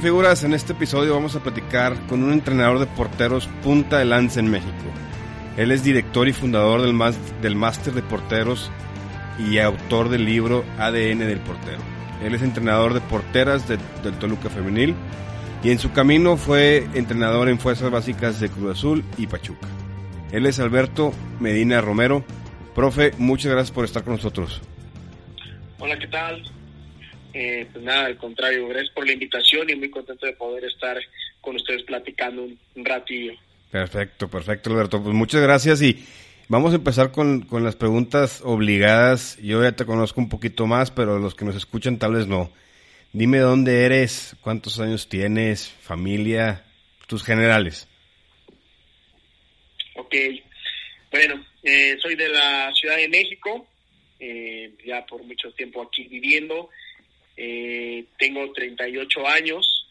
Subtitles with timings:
[0.00, 4.38] Figuras, en este episodio vamos a platicar con un entrenador de porteros punta de lanza
[4.38, 4.72] en México.
[5.56, 6.96] Él es director y fundador del,
[7.42, 8.70] del Máster de Porteros
[9.38, 11.80] y autor del libro ADN del Portero.
[12.22, 13.78] Él es entrenador de porteras del
[14.20, 14.94] Toluca Femenil
[15.64, 19.66] y en su camino fue entrenador en Fuerzas Básicas de Cruz Azul y Pachuca.
[20.30, 22.24] Él es Alberto Medina Romero.
[22.74, 24.62] Profe, muchas gracias por estar con nosotros.
[25.80, 26.42] Hola, ¿qué tal?
[27.40, 30.98] Eh, pues nada, al contrario, gracias por la invitación y muy contento de poder estar
[31.40, 33.32] con ustedes platicando un, ratillo.
[33.70, 35.00] Perfecto, perfecto, Alberto.
[35.00, 36.04] Pues muchas gracias y
[36.48, 39.38] vamos a empezar con, con las preguntas obligadas.
[39.40, 42.50] Yo ya te conozco un poquito más, pero los que nos escuchan tal vez no.
[43.12, 46.64] Dime dónde eres, cuántos años tienes, familia,
[47.06, 47.86] tus generales.
[49.94, 50.12] Ok,
[51.12, 53.68] bueno, eh, soy de la Ciudad de México,
[54.18, 56.68] eh, ya por mucho tiempo aquí viviendo.
[57.40, 59.86] Eh, tengo 38 años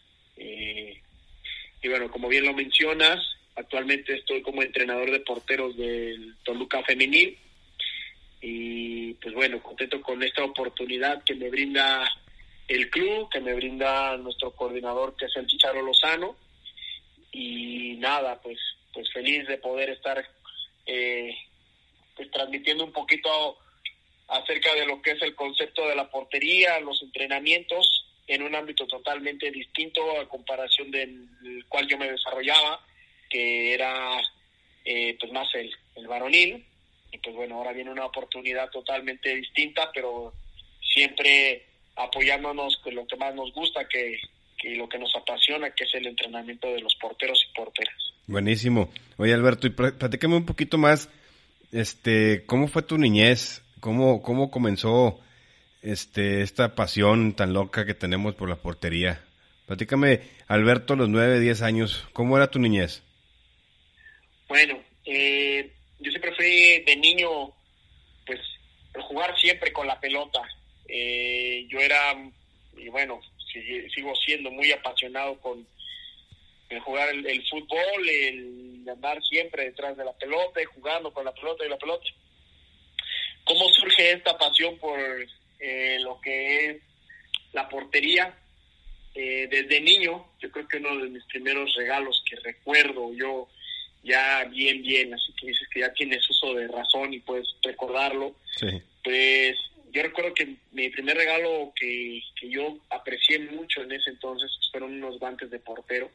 [1.82, 3.20] y bueno, como bien lo mencionas,
[3.56, 7.38] actualmente estoy como entrenador de porteros del Toluca Femenil.
[8.42, 12.08] Y pues bueno, contento con esta oportunidad que me brinda
[12.68, 16.36] el club que me brinda nuestro coordinador que es el Chicharo Lozano.
[17.32, 18.60] Y nada pues
[18.94, 20.24] pues feliz de poder estar
[20.86, 21.36] eh,
[22.16, 23.58] pues transmitiendo un poquito
[24.28, 28.86] acerca de lo que es el concepto de la portería los entrenamientos en un ámbito
[28.88, 32.86] totalmente distinto a comparación del cual yo me desarrollaba
[33.30, 34.22] que era
[34.84, 36.66] eh, pues más el, el varonil
[37.12, 40.34] y pues bueno ahora viene una oportunidad totalmente distinta pero
[40.82, 44.20] siempre apoyándonos con lo que más nos gusta, que,
[44.76, 47.96] lo que nos apasiona, que es el entrenamiento de los porteros y porteras.
[48.28, 48.90] Buenísimo.
[49.18, 51.10] Oye, Alberto, y platícame un poquito más,
[51.72, 53.64] este, ¿cómo fue tu niñez?
[53.80, 55.20] ¿Cómo, cómo comenzó
[55.82, 59.24] este, esta pasión tan loca que tenemos por la portería?
[59.66, 63.04] Platícame, Alberto, los nueve, diez años, ¿cómo era tu niñez?
[64.48, 67.54] Bueno, eh, yo siempre fui de niño,
[68.26, 68.40] pues,
[69.08, 70.42] jugar siempre con la pelota.
[70.88, 72.16] Eh, yo era,
[72.78, 73.20] y bueno,
[73.94, 75.68] sigo siendo muy apasionado con
[76.70, 81.66] el jugar el, fútbol, el andar siempre detrás de la pelota, jugando con la pelota
[81.66, 82.06] y la pelota.
[83.48, 85.00] ¿Cómo surge esta pasión por
[85.60, 86.78] eh, lo que es
[87.54, 88.38] la portería?
[89.16, 93.48] Eh, desde niño, yo creo que uno de mis primeros regalos que recuerdo yo
[94.04, 98.36] ya bien, bien, así que dices que ya tienes uso de razón y puedes recordarlo,
[99.04, 99.58] pues
[99.92, 105.20] yo recuerdo que mi primer regalo que, yo aprecié mucho en ese entonces fueron unos
[105.20, 106.12] guantes de portero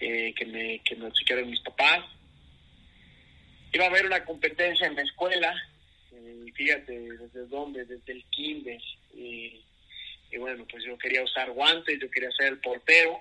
[0.00, 2.04] eh, que me que me mis papás.
[3.72, 5.54] Iba a haber una competencia en la escuela,
[6.28, 8.80] eh, fíjate desde dónde, desde el kinder.
[9.14, 13.20] y bueno, pues yo quería usar guantes, yo quería ser el portero,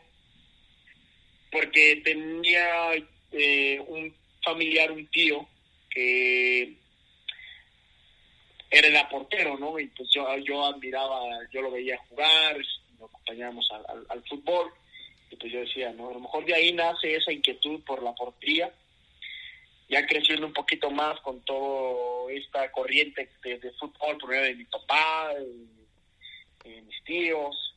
[1.51, 2.93] porque tenía
[3.31, 4.13] eh, un
[4.43, 5.47] familiar, un tío,
[5.89, 6.75] que
[8.69, 9.79] era el portero, ¿no?
[9.79, 12.57] Y pues yo, yo admiraba, yo lo veía jugar,
[12.99, 13.69] nos acompañábamos
[14.09, 14.71] al, fútbol,
[15.31, 16.09] y pues yo decía, ¿no?
[16.09, 18.71] A lo mejor de ahí nace esa inquietud por la portería,
[19.89, 24.65] ya creciendo un poquito más con toda esta corriente de, fútbol, por medio de mi
[24.65, 25.33] papá,
[26.63, 27.75] de, mis tíos,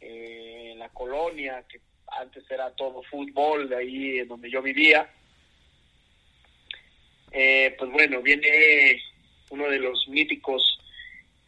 [0.00, 1.80] eh, la colonia, que
[2.20, 5.10] antes era todo fútbol, de ahí en donde yo vivía.
[7.30, 9.02] Eh, pues bueno, viene
[9.50, 10.78] uno de los míticos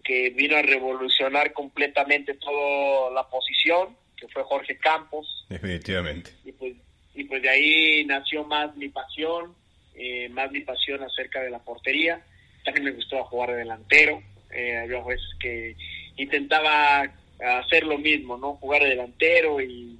[0.02, 5.46] que vino a revolucionar completamente toda la posición, que fue Jorge Campos.
[5.48, 6.30] Definitivamente.
[6.44, 6.74] Y pues,
[7.14, 9.54] y pues de ahí nació más mi pasión,
[9.94, 12.20] eh, más mi pasión acerca de la portería.
[12.64, 14.22] También me gustaba jugar de delantero.
[14.50, 15.76] Eh, había veces que
[16.16, 17.02] intentaba
[17.40, 18.54] hacer lo mismo, ¿no?
[18.54, 19.98] Jugar de delantero y,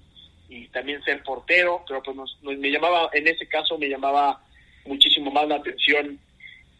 [0.72, 4.40] también ser portero, pero pues me llamaba, en ese caso me llamaba
[4.86, 6.18] muchísimo más la atención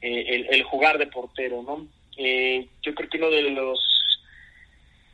[0.01, 1.89] eh, el, jugar de portero, ¿no?
[2.17, 3.81] Eh, yo creo que uno de los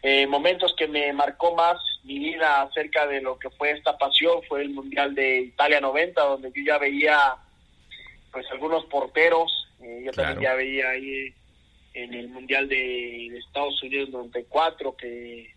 [0.02, 4.42] eh, momentos que me marcó más mi vida acerca de lo que fue esta pasión
[4.48, 7.36] fue el Mundial de Italia 90, donde yo ya veía
[8.32, 11.34] pues algunos porteros, yo también ya veía ahí
[11.94, 15.52] en el Mundial de, Estados Unidos 94 que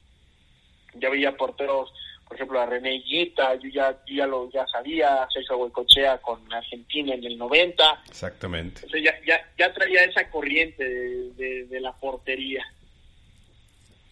[0.95, 1.91] ya veía porteros
[2.33, 7.13] por ejemplo, a René Guita, yo ya, ya lo ya sabía, César Huecochea con Argentina
[7.13, 7.83] en el 90.
[8.09, 8.81] Exactamente.
[9.03, 12.65] ya, ya, ya traía esa corriente de, la portería.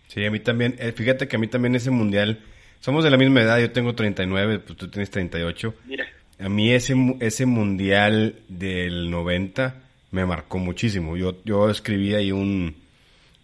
[0.07, 2.43] Sí, a mí también, eh, fíjate que a mí también ese mundial,
[2.79, 5.73] somos de la misma edad, yo tengo 39, pues tú tienes 38.
[5.85, 6.07] Mira.
[6.41, 9.75] A mí ese, ese mundial del 90
[10.11, 11.15] me marcó muchísimo.
[11.15, 12.75] Yo, yo escribí ahí un,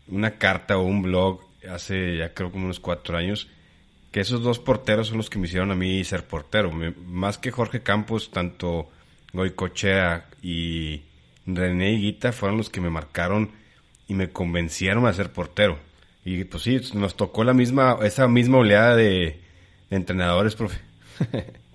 [0.07, 3.49] una carta o un blog hace ya creo como unos cuatro años
[4.11, 6.71] que esos dos porteros son los que me hicieron a mí ser portero.
[7.05, 8.89] más que Jorge Campos, tanto
[9.33, 11.01] Goicochea y
[11.45, 13.51] René Higuita fueron los que me marcaron
[14.07, 15.77] y me convencieron a ser portero.
[16.23, 19.39] Y pues sí, nos tocó la misma, esa misma oleada de,
[19.89, 20.79] entrenadores, profe.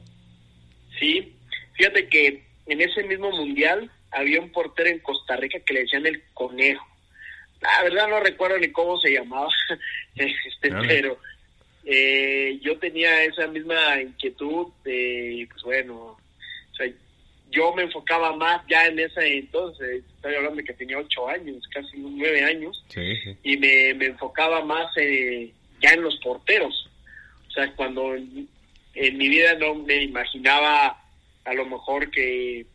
[1.02, 1.34] sí,
[1.74, 6.06] fíjate que en ese mismo mundial había un portero en Costa Rica que le decían
[6.06, 6.86] el conejo.
[7.60, 9.48] La verdad no recuerdo ni cómo se llamaba,
[10.14, 11.18] este, pero
[11.84, 16.16] eh, yo tenía esa misma inquietud de, pues bueno,
[17.50, 21.62] yo me enfocaba más ya en esa entonces, estoy hablando de que tenía ocho años,
[21.68, 22.82] casi nueve años,
[23.42, 26.88] y me, enfocaba más eh, ya en los porteros.
[27.48, 28.16] O sea, cuando
[28.94, 31.02] en, mi vida no me imaginaba
[31.44, 32.66] a lo mejor que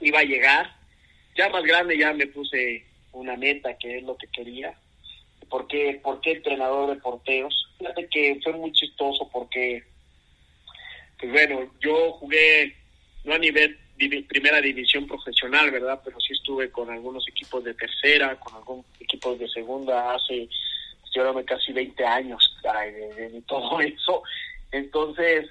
[0.00, 0.74] iba a llegar,
[1.36, 4.74] ya más grande ya me puse una meta que es lo que quería.
[5.48, 7.68] ¿Por qué, ¿Por qué entrenador de porteros?
[7.78, 9.82] Fíjate que fue muy chistoso porque,
[11.18, 12.74] pues bueno, yo jugué
[13.24, 13.78] no a nivel
[14.28, 16.00] primera división profesional, ¿verdad?
[16.04, 20.48] Pero sí estuve con algunos equipos de tercera, con algunos equipos de segunda hace,
[21.14, 24.22] yo casi 20 años de, todo eso.
[24.74, 25.48] Entonces,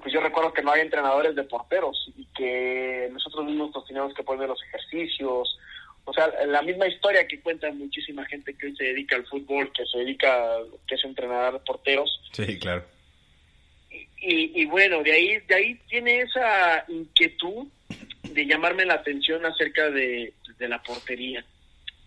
[0.00, 4.14] pues yo recuerdo que no hay entrenadores de porteros y que nosotros mismos nos teníamos
[4.14, 5.58] que poner los ejercicios.
[6.04, 9.72] O sea, la misma historia que cuenta muchísima gente que hoy se dedica al fútbol,
[9.72, 12.20] que se dedica, que es entrenador de porteros.
[12.32, 12.84] Sí, claro
[14.20, 17.66] y, bueno, de ahí, de ahí tiene esa inquietud
[18.22, 21.44] de llamarme la atención acerca de, la portería.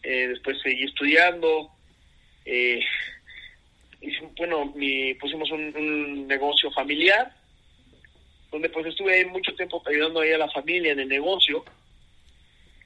[0.03, 1.71] Eh, después seguí estudiando.
[2.45, 2.81] Eh,
[4.37, 7.33] bueno, mi, pusimos un, negocio familiar,
[8.51, 11.63] donde pues estuve mucho tiempo ayudando ahí a la familia en el negocio.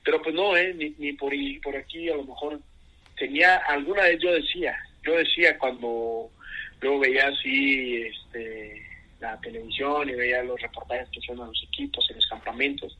[0.03, 1.33] Pero pues no, eh, ni, ni por,
[1.63, 2.59] por aquí a lo mejor
[3.17, 6.29] tenía, alguna vez yo decía, yo decía cuando
[6.81, 8.85] luego veía así, este
[9.19, 12.97] la televisión y veía los reportajes que hacían a los equipos en los campamentos,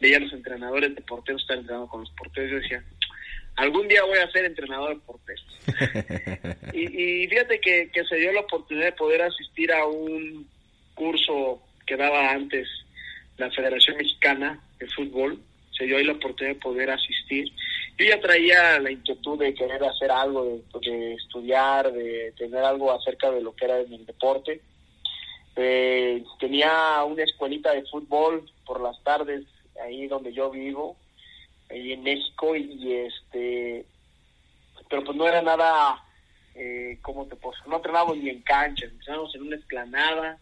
[0.00, 2.84] veía a los entrenadores de porteros estar entrenando con los porteros, yo decía,
[3.56, 5.44] algún día voy a ser entrenador porteros.
[6.72, 10.48] y, fíjate que, que se dio la oportunidad de poder asistir a un
[10.94, 12.68] curso que daba antes
[13.36, 15.40] la Federación Mexicana de Fútbol,
[15.76, 17.50] se dio ahí la oportunidad de poder asistir.
[17.98, 22.92] Yo ya traía la inquietud de querer hacer algo, de, de estudiar, de tener algo
[22.92, 24.60] acerca de lo que era el deporte
[25.56, 29.44] eh, tenía una escuelita de fútbol por las tardes
[29.82, 30.96] ahí donde yo vivo,
[31.70, 33.84] ahí en México, y, este,
[34.88, 36.04] pero pues no era nada,
[36.54, 40.38] eh, ¿cómo te puedo No entrenábamos ni en cancha, entrenábamos en una esplanada,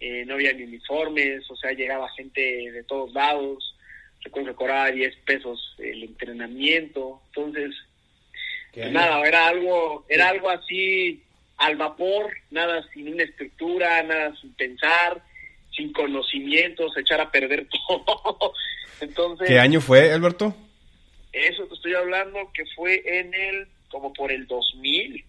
[0.00, 3.76] eh, no había ni uniformes, o sea, llegaba gente de todos lados,
[4.22, 7.74] recuerdo que cobraba 10 pesos el entrenamiento, entonces,
[8.72, 11.22] pues nada, era algo, era algo así
[11.60, 15.22] al vapor, nada sin una estructura, nada sin pensar,
[15.76, 18.54] sin conocimientos, echar a perder todo.
[19.00, 20.54] Entonces, ¿Qué año fue, Alberto?
[21.32, 25.24] Eso te estoy hablando que fue en el, como por el 2000.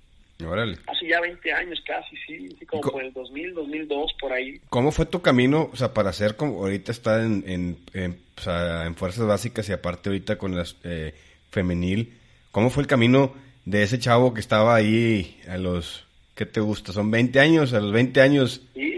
[0.45, 0.77] Órale.
[0.87, 4.59] Hace ya 20 años casi, sí, sí como por el 2000, 2002, por ahí.
[4.69, 9.27] ¿Cómo fue tu camino, o sea, para ser como ahorita está en, en, en, fuerzas
[9.27, 11.13] básicas y aparte ahorita con las eh,
[11.51, 12.17] femenil,
[12.51, 13.35] ¿cómo fue el camino
[13.65, 16.91] de ese chavo que estaba ahí a los ¿qué te gusta?
[16.91, 17.73] ¿Son 20 años?
[17.73, 18.61] ¿A los 20 años?
[18.73, 18.90] Sí,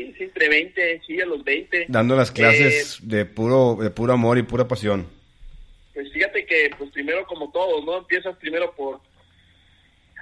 [0.43, 1.85] entre 20, sí, a los 20.
[1.89, 5.07] Dando las clases eh, de puro de puro amor y pura pasión.
[5.93, 7.97] Pues fíjate que, pues primero como todos, ¿no?
[7.97, 8.99] Empiezas primero por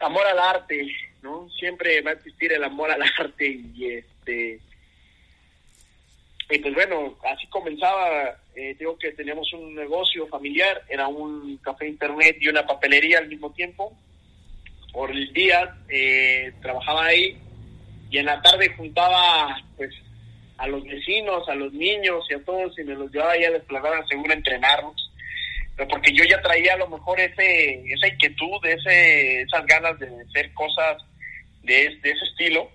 [0.01, 0.87] amor al arte,
[1.21, 1.49] ¿no?
[1.57, 4.59] Siempre va a existir el amor al arte y este...
[6.49, 11.87] Y pues bueno, así comenzaba, eh, digo que teníamos un negocio familiar, era un café
[11.87, 13.95] internet y una papelería al mismo tiempo
[14.91, 17.37] por el día eh, trabajaba ahí
[18.09, 19.93] y en la tarde juntaba pues
[20.61, 24.07] a los vecinos, a los niños y a todos y me los llevaba ya desplegar
[24.07, 25.11] seguro a entrenarlos.
[25.75, 30.05] Pero porque yo ya traía a lo mejor ese, esa inquietud, ese, esas ganas de
[30.05, 31.01] hacer cosas
[31.63, 32.69] de, ese estilo.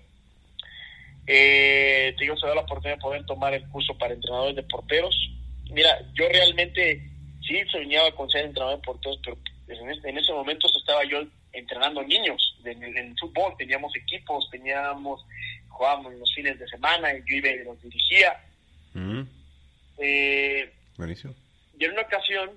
[1.27, 4.63] Eh, te digo, se da la oportunidad de poder tomar el curso para entrenadores de
[4.63, 5.15] porteros.
[5.71, 7.01] Mira, yo realmente
[7.47, 9.37] sí soñaba con ser entrenador de porteros, pero
[9.69, 11.23] en, en ese momento estaba yo
[11.53, 15.25] entrenando niños en, el fútbol, teníamos equipos, teníamos,
[15.69, 18.43] jugábamos los fines de semana, y yo iba y los dirigía.
[18.93, 19.21] Mm.
[19.99, 21.33] Eh, Buenísimo.
[21.79, 22.51] Y en una ocasión,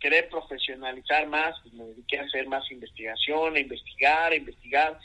[0.00, 4.98] querer profesionalizar más, pues me dediqué a hacer más investigación, a investigar, a investigar.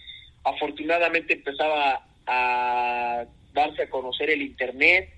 [0.44, 5.14] Afortunadamente empezaba a darse a conocer el Internet,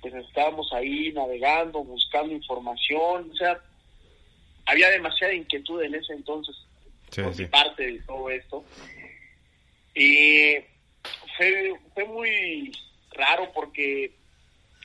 [0.00, 3.58] pues estábamos ahí navegando, buscando información, o sea,
[4.66, 6.56] había demasiada inquietud en ese entonces
[7.16, 8.64] por parte de todo esto.
[9.94, 10.56] Y
[11.36, 12.72] fue, fue muy
[13.12, 14.12] raro porque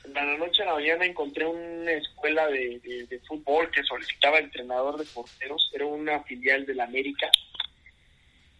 [0.04, 4.98] de la noche a la mañana encontré una escuela de, de, fútbol que solicitaba entrenador
[4.98, 7.30] de porteros, era una filial de la América,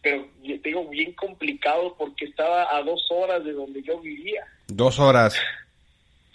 [0.03, 4.47] pero digo bien complicado porque estaba a dos horas de donde yo vivía.
[4.67, 5.37] Dos horas.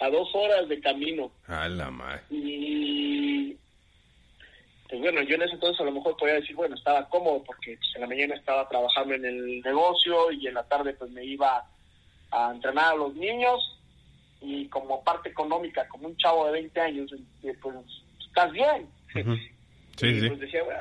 [0.00, 1.30] A dos horas de camino.
[1.46, 2.22] A la madre.
[2.30, 3.56] Y
[4.94, 7.76] pues bueno, yo en ese entonces a lo mejor podía decir, bueno, estaba cómodo porque
[7.76, 11.24] pues, en la mañana estaba trabajando en el negocio y en la tarde pues me
[11.24, 11.66] iba
[12.30, 13.80] a entrenar a los niños
[14.40, 17.76] y como parte económica, como un chavo de 20 años, eh, pues
[18.26, 18.88] estás bien.
[19.96, 20.26] Sí, sí.
[20.26, 20.80] Pues decía, bueno,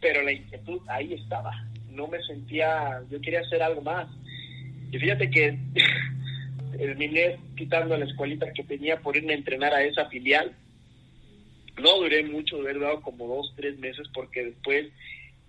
[0.00, 1.52] pero la inquietud ahí estaba.
[1.90, 4.08] No me sentía, yo quería hacer algo más.
[4.90, 5.58] Y fíjate que
[6.78, 10.56] terminé quitando la escuelita que tenía por irme a entrenar a esa filial.
[11.80, 14.92] No duré mucho, de haber dado como dos, tres meses, porque después,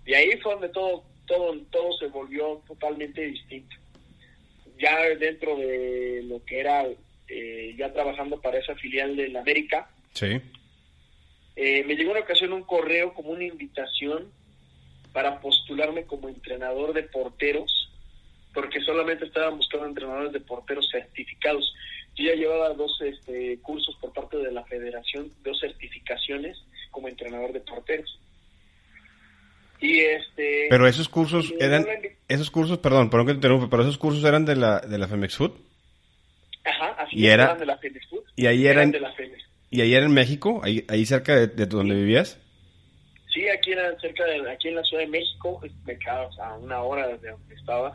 [0.04, 3.76] de ahí fue donde todo, todo, todo se volvió totalmente distinto
[4.78, 6.84] ya dentro de lo que era
[7.28, 10.40] eh, ya trabajando para esa filial de la América, sí.
[11.56, 14.32] Eh, me llegó una ocasión un correo como una invitación
[15.12, 17.92] para postularme como entrenador de porteros,
[18.52, 21.72] porque solamente estaban buscando entrenadores de porteros certificados.
[22.16, 26.56] Yo ya llevaba dos este, cursos por parte de la federación, dos certificaciones
[26.90, 28.20] como entrenador de porteros.
[29.80, 30.66] Y este...
[30.70, 31.84] Pero esos cursos eran...
[32.28, 35.08] Esos cursos, perdón, perdón que te interrumpa, pero esos cursos eran de la, de la
[35.08, 35.52] Femex Food.
[36.64, 38.24] Ajá, así y era, eran de la Femex Food.
[38.36, 39.42] Y ahí eran, de la Femex.
[39.70, 40.60] ¿Y ahí era en México?
[40.62, 42.40] ¿Ahí, ahí cerca de, de donde vivías?
[43.34, 46.80] Sí, aquí era cerca de, aquí en la Ciudad de México, me quedaba a una
[46.82, 47.92] hora de donde estaba.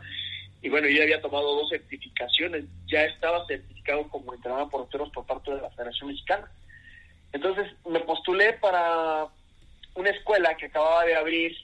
[0.62, 5.26] Y bueno, yo había tomado dos certificaciones, ya estaba certificado como entrenador de porteros por
[5.26, 6.50] parte de la Federación Mexicana.
[7.32, 9.28] Entonces me postulé para
[9.94, 11.56] una escuela que acababa de abrir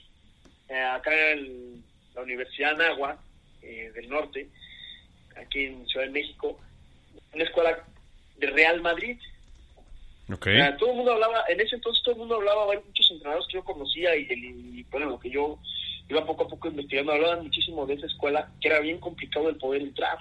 [0.69, 1.83] eh, acá en
[2.15, 3.17] la Universidad Nagua
[3.61, 4.49] eh, del Norte,
[5.35, 6.59] aquí en Ciudad de México,
[7.33, 7.83] una escuela
[8.37, 9.17] de Real Madrid.
[10.29, 10.59] Okay.
[10.77, 13.53] todo el mundo hablaba, en ese entonces todo el mundo hablaba, hay muchos entrenadores que
[13.53, 15.57] yo conocía y, y, bueno, lo que yo
[16.09, 19.57] iba poco a poco investigando, hablaban muchísimo de esa escuela, que era bien complicado el
[19.57, 20.17] poder entrar.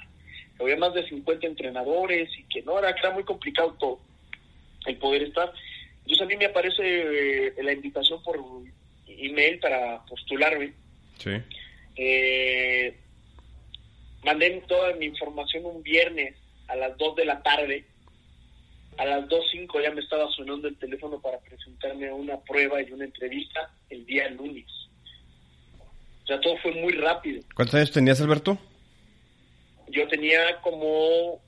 [0.58, 4.00] Había más de 50 entrenadores y que no, era, que era muy complicado todo
[4.86, 5.52] el poder estar.
[5.98, 8.38] Entonces a mí me aparece eh, la invitación por
[9.06, 10.72] email para postularme.
[11.18, 11.32] Sí.
[11.96, 12.96] Eh,
[14.24, 16.36] mandé toda mi información un viernes
[16.68, 17.84] a las 2 de la tarde.
[18.98, 22.90] A las 2.05 ya me estaba sonando el teléfono para presentarme a una prueba y
[22.92, 24.66] una entrevista el día lunes.
[26.26, 27.40] O sea, todo fue muy rápido.
[27.54, 28.58] ¿Cuántos años tenías, Alberto?
[29.86, 31.40] Yo tenía como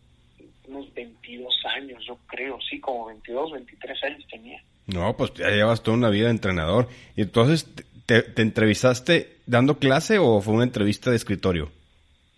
[0.68, 4.62] unos 22 años, yo creo, sí, como 22, 23 años tenía.
[4.86, 6.86] No, pues ya llevas toda una vida de entrenador.
[7.16, 7.68] Y entonces,
[8.06, 11.72] ¿te, entrevistaste dando clase o fue una entrevista de escritorio?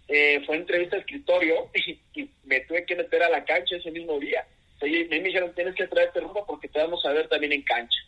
[0.08, 1.68] Eh, fue una entrevista de escritorio
[2.14, 4.46] y, me tuve que meter a la cancha ese mismo día.
[4.80, 8.00] me, dijeron, tienes que traerte ropa porque te vamos a ver también en cancha.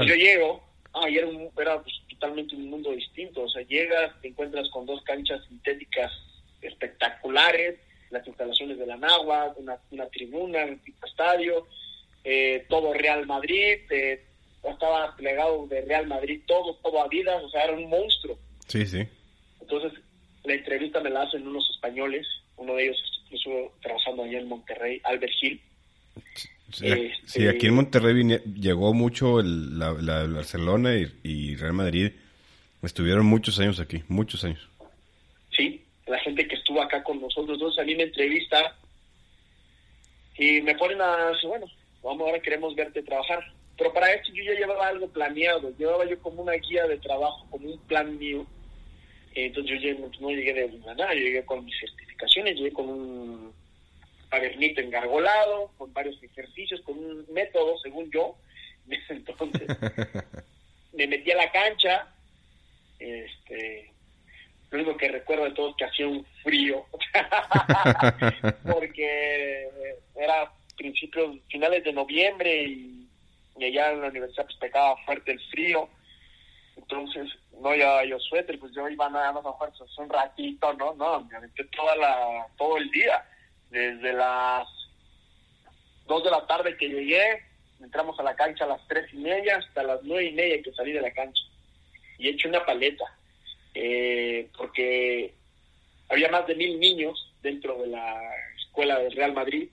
[0.00, 0.60] Y yo llego,
[0.92, 3.42] ah, y era, era pues, totalmente un mundo distinto.
[3.42, 6.12] O sea, llegas, te encuentras con dos canchas sintéticas
[6.60, 11.66] espectaculares, las instalaciones de la Nagua, una, una tribuna, un tipo estadio,
[12.22, 14.22] eh, todo Real Madrid, eh,
[14.62, 18.38] estaba plegado de Real Madrid, todo, todo Adidas, o sea, era un monstruo.
[18.68, 19.06] Sí, sí.
[19.60, 19.98] Entonces,
[20.44, 25.00] la entrevista me la hacen unos españoles, uno de ellos estuvo trabajando allá en Monterrey,
[25.04, 25.62] Albert Gil.
[26.72, 28.22] Sí, este, aquí en Monterrey
[28.54, 32.12] llegó mucho el, la, Barcelona y, Real Madrid.
[32.82, 34.68] Estuvieron muchos años aquí, muchos años.
[35.54, 38.76] Sí, la gente que estuvo acá con nosotros, entonces a mí me entrevista
[40.38, 41.66] y me ponen a, bueno,
[42.02, 43.44] vamos ahora queremos verte trabajar.
[43.76, 47.46] Pero para esto yo ya llevaba algo planeado, llevaba yo como una guía de trabajo,
[47.50, 48.46] como un plan mío.
[49.34, 53.52] Entonces yo no llegué de nada, yo llegué con mis certificaciones, llegué con un
[54.30, 58.36] cuadernito engargolado, con varios ejercicios, con un método, según yo.
[59.08, 59.68] Entonces
[60.92, 62.08] me metí a la cancha,
[62.98, 63.90] este,
[64.70, 66.86] lo único que recuerdo de todo es que hacía un frío,
[68.64, 69.68] porque
[70.14, 72.96] era principios, finales de noviembre y,
[73.62, 75.88] allá en la universidad pues pegaba fuerte el frío.
[76.76, 77.28] Entonces,
[77.60, 80.94] no ya yo suéter, pues yo iba nada más a fuerza, un ratito, ¿no?
[80.94, 83.22] No, me aventé toda la, todo el día,
[83.70, 84.68] desde las
[86.06, 87.42] dos de la tarde que llegué,
[87.80, 90.72] entramos a la cancha a las tres y media hasta las nueve y media que
[90.72, 91.42] salí de la cancha.
[92.18, 93.04] Y he hecho una paleta,
[93.74, 95.32] eh, porque
[96.08, 98.20] había más de mil niños dentro de la
[98.58, 99.68] escuela del Real Madrid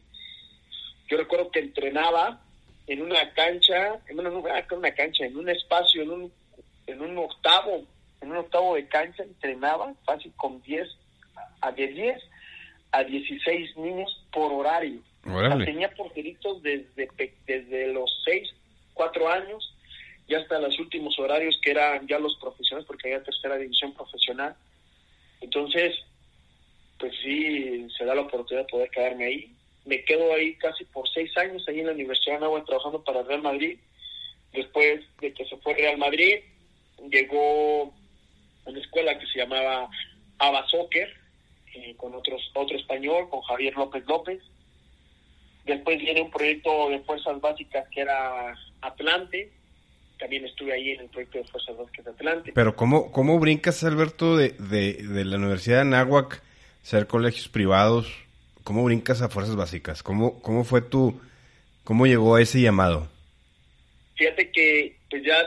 [1.07, 2.41] yo recuerdo que entrenaba
[2.85, 6.33] en una cancha, en una, una cancha, en un espacio, en un,
[6.85, 7.85] en un octavo,
[8.21, 10.87] en un octavo de cancha, entrenaba fácil con 10
[11.61, 12.23] a de 10
[12.97, 15.01] a 16 niños por horario.
[15.65, 17.09] tenía porteritos desde,
[17.45, 18.49] desde los 6,
[18.93, 19.73] 4 años
[20.27, 24.55] y hasta los últimos horarios que eran ya los profesionales, porque había tercera división profesional.
[25.41, 25.95] Entonces,
[26.97, 29.51] pues sí, se da la oportunidad de poder quedarme ahí.
[29.85, 33.23] Me quedo ahí casi por seis años, ahí en la Universidad de Anáhuac, trabajando para
[33.23, 33.77] Real Madrid.
[34.51, 36.39] Después de que se fue Real Madrid,
[37.11, 37.93] llegó
[38.65, 39.87] una escuela que se llamaba
[40.39, 41.13] Ava Soccer,
[41.77, 44.41] eh, con otros, otro español, con Javier López López.
[45.65, 49.51] Después viene un proyecto de fuerzas básicas que era Atlante.
[50.17, 52.51] También estuve ahí en el proyecto de fuerzas básicas de Atlante.
[52.53, 56.41] Pero ¿cómo, cómo brincas, Alberto, de, de, de la Universidad de Anáhuac,
[56.81, 58.12] ser colegios privados?
[58.63, 60.03] ¿Cómo brincas a fuerzas básicas?
[60.03, 61.22] ¿Cómo, cómo fue tu,
[61.84, 63.07] cómo llegó a ese llamado?
[64.15, 65.38] Fíjate que pues ya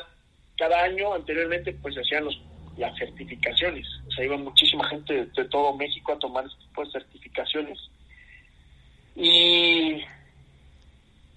[0.56, 2.40] cada año anteriormente pues hacían los
[2.76, 3.86] las certificaciones.
[4.08, 7.78] O sea, iba muchísima gente de, todo México a tomar este tipo de certificaciones.
[9.16, 10.02] Y,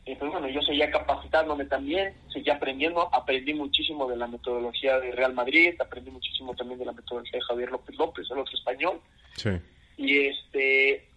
[0.06, 5.34] pues bueno, yo seguía capacitándome también, seguía aprendiendo, aprendí muchísimo de la metodología de Real
[5.34, 9.02] Madrid, aprendí muchísimo también de la metodología de Javier López López, el otro español.
[9.36, 9.50] Sí.
[9.98, 11.08] Y este,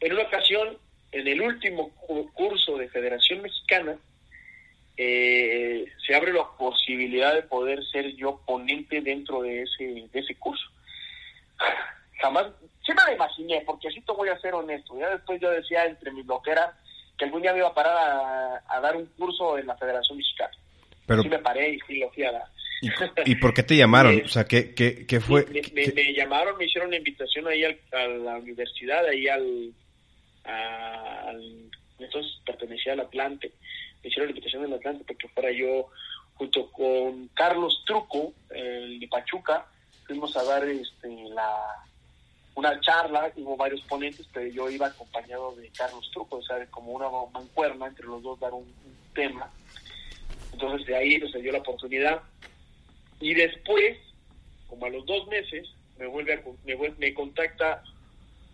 [0.00, 0.76] en una ocasión,
[1.12, 1.90] en el último
[2.34, 3.96] curso de Federación Mexicana,
[4.96, 10.34] eh, se abre la posibilidad de poder ser yo ponente dentro de ese, de ese
[10.34, 10.64] curso.
[12.20, 12.46] Jamás,
[12.84, 14.98] sí me imaginé, porque así te voy a ser honesto.
[14.98, 16.74] Ya después yo decía entre mis bloqueras
[17.18, 20.52] que algún día me iba a parar a, dar un curso en la Federación Mexicana.
[21.06, 22.44] Pero, sí me paré y sí lo fui a dar.
[23.26, 24.20] ¿Y, por qué te llamaron?
[24.24, 25.44] o sea, ¿qué, qué, qué fue?
[25.72, 29.72] Me, llamaron, me hicieron una invitación ahí a la universidad, ahí al,
[30.44, 31.70] al...
[31.98, 33.52] Entonces pertenecía al Atlante
[34.02, 35.88] me hicieron la invitación del Atlante porque fuera yo
[36.34, 39.66] junto con Carlos Truco, el de Pachuca,
[40.06, 41.84] fuimos a dar este, la,
[42.54, 46.92] una charla, hubo varios ponentes, pero yo iba acompañado de Carlos Truco, o sea, como
[46.92, 48.72] una mancuerna entre los dos dar un,
[49.14, 49.50] tema.
[50.52, 52.22] Entonces de ahí se dio la oportunidad.
[53.20, 53.98] Y después,
[54.68, 57.82] como a los dos meses, me vuelve a, me, me contacta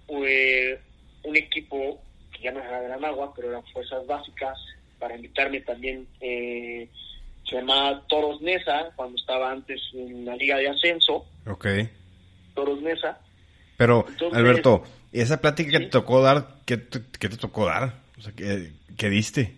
[0.09, 0.81] eh,
[1.25, 2.01] un equipo
[2.33, 4.59] que ya no era Gran Agua, pero eran fuerzas básicas
[4.99, 6.07] para invitarme también.
[6.21, 6.89] Eh,
[7.49, 11.27] se llamaba Toros Nesa, cuando estaba antes en la Liga de Ascenso.
[11.47, 11.67] Ok.
[12.55, 13.21] Toros Nesa.
[13.77, 17.93] Pero, Alberto, esa plática que te tocó dar, ¿qué te, te tocó dar?
[18.19, 19.55] O sea, ¿qué, diste?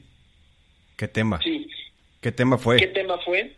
[0.96, 1.40] ¿Qué tema?
[1.42, 1.68] Sí.
[2.20, 2.76] ¿Qué tema fue?
[2.76, 3.56] ¿Qué tema fue?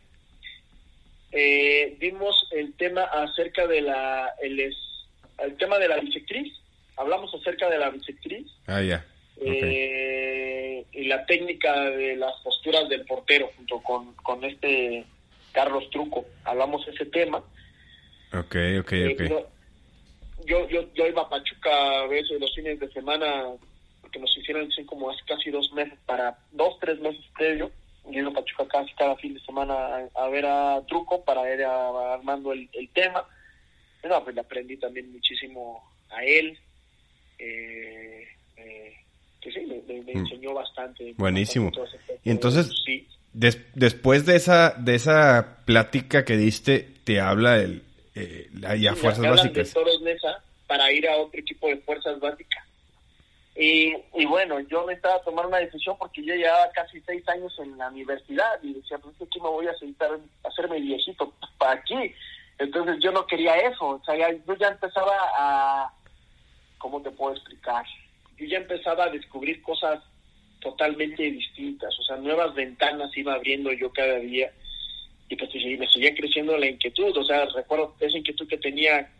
[1.32, 4.34] Eh, dimos el tema acerca de la...
[4.42, 6.52] El, el tema de la bisectriz.
[6.96, 8.46] Hablamos acerca de la bisectriz.
[8.66, 9.04] Ah, ya.
[9.40, 15.04] Eh, y la técnica de las posturas del portero junto con, con este
[15.52, 16.26] Carlos Truco.
[16.44, 17.38] Hablamos ese tema.
[18.32, 19.46] Ok, ok, eh, ok.
[20.46, 23.44] Yo, yo, yo iba a Pachuca a veces los fines de semana,
[24.00, 27.70] porque nos hicieron como hace casi dos meses, para dos, tres meses previo.
[28.06, 31.62] Yo iba a Pachuca casi cada fin de semana a, ver a Truco para ir
[31.62, 33.26] armando el, tema.
[34.02, 36.58] No, pues le aprendí también muchísimo a él.
[37.38, 38.26] Eh,
[38.56, 38.94] eh,
[39.40, 40.18] que sí, me, mm.
[40.18, 41.14] enseñó bastante.
[41.16, 41.70] Buenísimo.
[42.24, 42.70] y entonces,
[43.32, 47.82] después de esa, de esa plática que diste, te habla el,
[48.14, 49.74] eh, ya fuerzas básicas.
[49.74, 50.16] De
[50.66, 52.64] para ir a otro equipo de fuerzas básicas.
[53.56, 57.52] Y, y bueno, yo me estaba tomando una decisión porque yo llevaba casi seis años
[57.58, 61.72] en la universidad y decía, pues aquí me voy a sentar a hacerme viejito para
[61.72, 62.14] aquí.
[62.58, 65.92] Entonces yo no quería eso, o sea, yo ya empezaba a,
[66.78, 67.84] ¿cómo te puedo explicar?
[68.40, 70.02] Yo ya empezaba a descubrir cosas
[70.60, 74.50] totalmente distintas, o sea, nuevas ventanas iba abriendo yo cada día
[75.28, 79.10] y pues me seguía creciendo la inquietud, o sea, recuerdo esa inquietud que tenía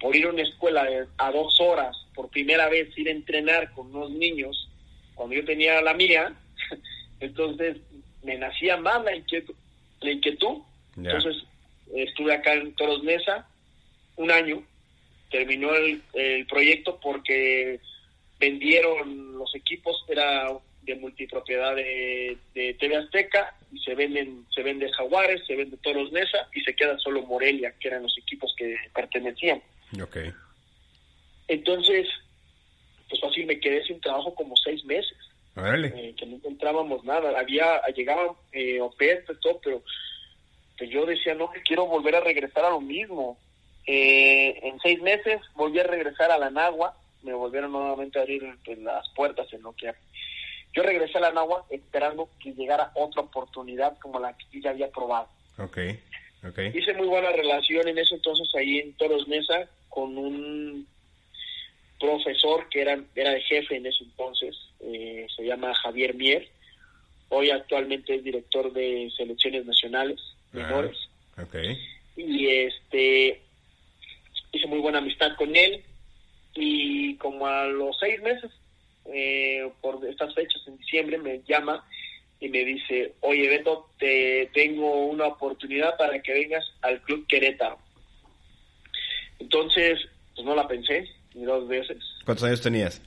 [0.00, 3.94] por ir a una escuela a dos horas, por primera vez ir a entrenar con
[3.94, 4.68] unos niños,
[5.14, 6.34] cuando yo tenía la mía,
[7.20, 7.78] entonces
[8.22, 9.54] me nacía más la inquietud,
[10.00, 10.58] la inquietud.
[10.96, 11.44] entonces
[11.94, 13.48] estuve acá en Toros Mesa
[14.16, 14.62] un año,
[15.30, 17.80] terminó el, el proyecto porque
[18.38, 20.48] vendieron los equipos, era
[20.82, 26.12] de multipropiedad de, de TV Azteca, y se venden, se vende Jaguares, se vende Toros
[26.12, 29.62] Nesa, y se queda solo Morelia, que eran los equipos que pertenecían.
[30.02, 30.32] Okay.
[31.48, 32.06] Entonces,
[33.08, 35.16] pues así me quedé sin trabajo como seis meses.
[35.56, 37.38] Eh, que no encontrábamos nada.
[37.38, 39.82] Había, llegaban eh, ofertas, todo, pero
[40.76, 43.38] pues yo decía, no, que quiero volver a regresar a lo mismo.
[43.86, 48.42] Eh, en seis meses volví a regresar a la Nagua, me volvieron nuevamente a abrir
[48.64, 49.92] pues, las puertas en lo que
[50.74, 54.90] yo regresé a la Nahua esperando que llegara otra oportunidad como la que ya había
[54.90, 55.28] probado.
[55.56, 56.00] Okay,
[56.46, 56.72] okay.
[56.74, 60.86] Hice muy buena relación en eso entonces ahí en Toros Mesa con un
[62.00, 66.48] profesor que era, era de jefe en ese entonces, eh, se llama Javier Mier,
[67.28, 70.20] hoy actualmente es director de selecciones nacionales
[70.52, 70.96] menores.
[71.40, 71.78] okay.
[72.16, 73.40] Y este
[74.52, 75.82] hice muy buena amistad con él
[76.54, 78.50] y como a los seis meses,
[79.06, 81.84] eh, por estas fechas en diciembre, me llama
[82.40, 87.78] y me dice, oye Beto, te tengo una oportunidad para que vengas al Club Querétaro.
[89.38, 89.98] Entonces,
[90.34, 91.98] pues no la pensé ni dos veces.
[92.24, 93.02] ¿Cuántos años tenías?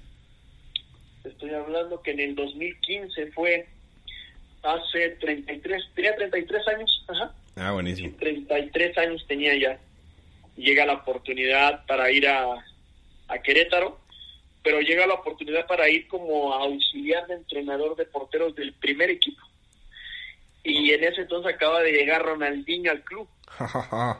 [1.23, 3.67] Estoy hablando que en el 2015 fue
[4.63, 7.33] hace 33, tenía 33 años, ajá.
[7.55, 8.15] Ah, buenísimo.
[8.17, 9.79] 33 años tenía ya.
[10.55, 12.65] Llega la oportunidad para ir a,
[13.27, 13.99] a Querétaro,
[14.63, 19.41] pero llega la oportunidad para ir como auxiliar de entrenador de porteros del primer equipo.
[20.63, 23.27] Y en ese entonces acaba de llegar Ronaldinho al club.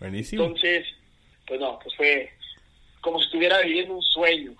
[0.00, 0.44] buenísimo.
[0.44, 0.86] Entonces,
[1.46, 2.30] pues no, pues fue
[3.00, 4.54] como si estuviera viviendo un sueño.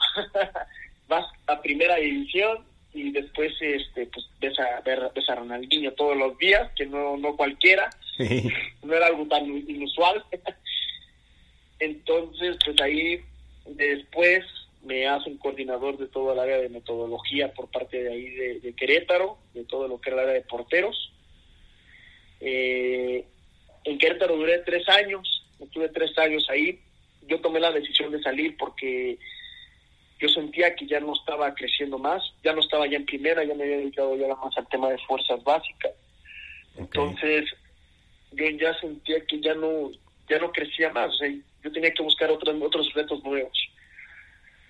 [1.08, 6.36] Vas a primera división y después este pues ves a, ves a Ronaldinho todos los
[6.38, 7.88] días, que no, no cualquiera,
[8.82, 10.22] no era algo tan inusual.
[11.78, 13.22] Entonces, pues ahí
[13.68, 14.44] después
[14.82, 18.60] me hace un coordinador de todo el área de metodología por parte de ahí de,
[18.60, 21.12] de Querétaro, de todo lo que era el área de porteros.
[22.40, 23.24] Eh,
[23.84, 26.80] en Querétaro duré tres años, estuve tres años ahí.
[27.26, 29.18] Yo tomé la decisión de salir porque
[30.18, 33.54] yo sentía que ya no estaba creciendo más, ya no estaba ya en primera, ya
[33.54, 35.92] me había dedicado ya más al tema de fuerzas básicas.
[36.72, 36.84] Okay.
[36.84, 37.50] Entonces,
[38.32, 39.90] yo ya sentía que ya no
[40.28, 41.28] ya no crecía más, o sea,
[41.68, 43.56] yo tenía que buscar otros otros retos nuevos.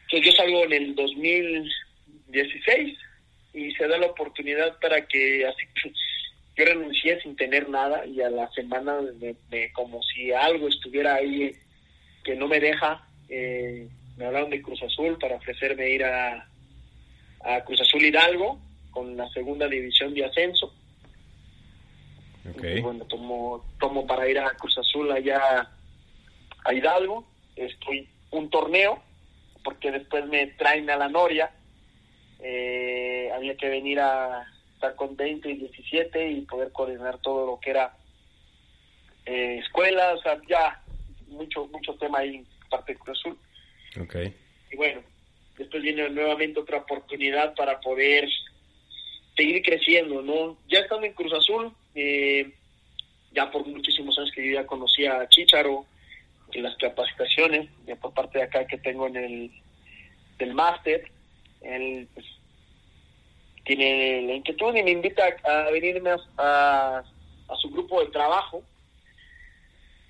[0.03, 2.99] Entonces yo salgo en el 2016
[3.55, 5.65] y se da la oportunidad para que así
[6.57, 11.15] yo renuncié sin tener nada y a la semana me, me, como si algo estuviera
[11.15, 11.53] ahí
[12.25, 16.49] que no me deja eh, me hablaron de Cruz Azul para ofrecerme ir a,
[17.45, 18.59] a Cruz Azul Hidalgo
[18.91, 20.75] con la segunda división de ascenso.
[22.57, 22.79] Okay.
[22.79, 25.71] Y bueno, tomo, tomo para ir a Cruz Azul allá
[26.64, 27.27] a Hidalgo.
[27.57, 29.03] Estoy un torneo,
[29.64, 31.51] porque después me traen a la Noria.
[32.40, 37.61] Eh, había que venir a estar con 20 y 17 y poder coordinar todo lo
[37.61, 37.97] que era
[39.27, 40.83] eh, escuelas, o sea, ya
[41.27, 43.38] mucho, mucho tema ahí en parte de Cruz Azul.
[44.01, 44.35] Okay.
[44.71, 45.03] Y bueno,
[45.57, 48.29] después viene nuevamente otra oportunidad para poder
[49.37, 50.57] seguir creciendo, ¿no?
[50.68, 52.53] Ya estando en Cruz Azul, eh,
[53.33, 55.85] ya por muchísimos años que yo ya conocía a Chicharo,
[56.55, 59.51] las capacitaciones, ya por parte de acá que tengo en el
[60.39, 61.11] del máster,
[61.61, 62.27] él pues,
[63.65, 67.03] tiene la inquietud y me invita a, venirme a,
[67.49, 68.63] a, su grupo de trabajo.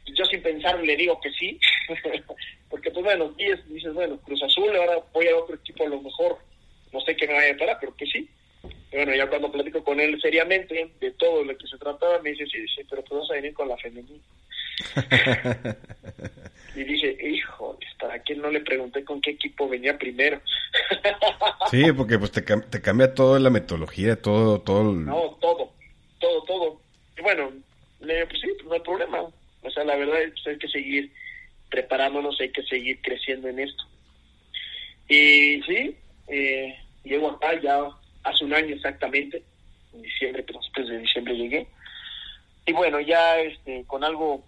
[0.06, 1.58] Yo sin pensar le digo que sí,
[2.70, 6.38] porque pues bueno, dices, bueno, Cruz Azul, ahora voy a otro equipo a lo mejor,
[6.92, 8.28] no sé qué me vaya a parar, pero pues sí.
[8.90, 12.30] Y bueno, ya cuando platico con él seriamente de todo lo que se trataba, me
[12.30, 14.22] dice, sí, sí, pero pues vas a venir con la femenina.
[16.74, 20.40] y dije, híjoles, ¿para qué no le pregunté con qué equipo venía primero?
[21.70, 24.92] sí, porque pues te, te cambia toda la metodología, todo, todo.
[24.92, 25.06] El...
[25.06, 25.72] No, todo,
[26.20, 26.80] todo, todo.
[27.16, 27.52] Y bueno,
[28.00, 29.22] le pues sí, pues no hay problema.
[29.62, 31.12] O sea, la verdad es que hay que seguir
[31.70, 33.84] preparándonos, hay que seguir creciendo en esto.
[35.08, 35.96] Y sí,
[36.28, 37.88] eh, llego acá ya
[38.24, 39.42] hace un año exactamente,
[39.94, 41.66] en diciembre, principios de diciembre llegué.
[42.66, 44.44] Y bueno, ya este, con algo,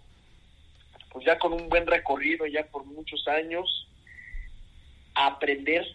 [1.11, 3.87] pues ya con un buen recorrido, ya por muchos años,
[5.13, 5.85] a aprender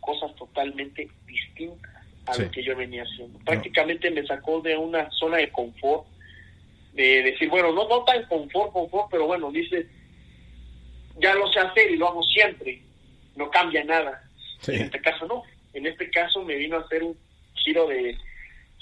[0.00, 1.92] cosas totalmente distintas
[2.26, 2.42] a sí.
[2.42, 3.38] lo que yo venía haciendo.
[3.40, 4.16] Prácticamente no.
[4.16, 6.06] me sacó de una zona de confort,
[6.92, 9.86] de decir, bueno, no, no tan confort, confort, pero bueno, dice,
[11.18, 12.80] ya lo sé hacer y lo hago siempre,
[13.36, 14.22] no cambia nada.
[14.60, 14.74] Sí.
[14.74, 15.42] En este caso no,
[15.74, 17.16] en este caso me vino a hacer un
[17.54, 18.16] giro de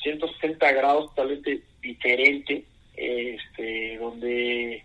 [0.02, 2.64] 160 grados totalmente diferente,
[2.96, 4.84] este, donde,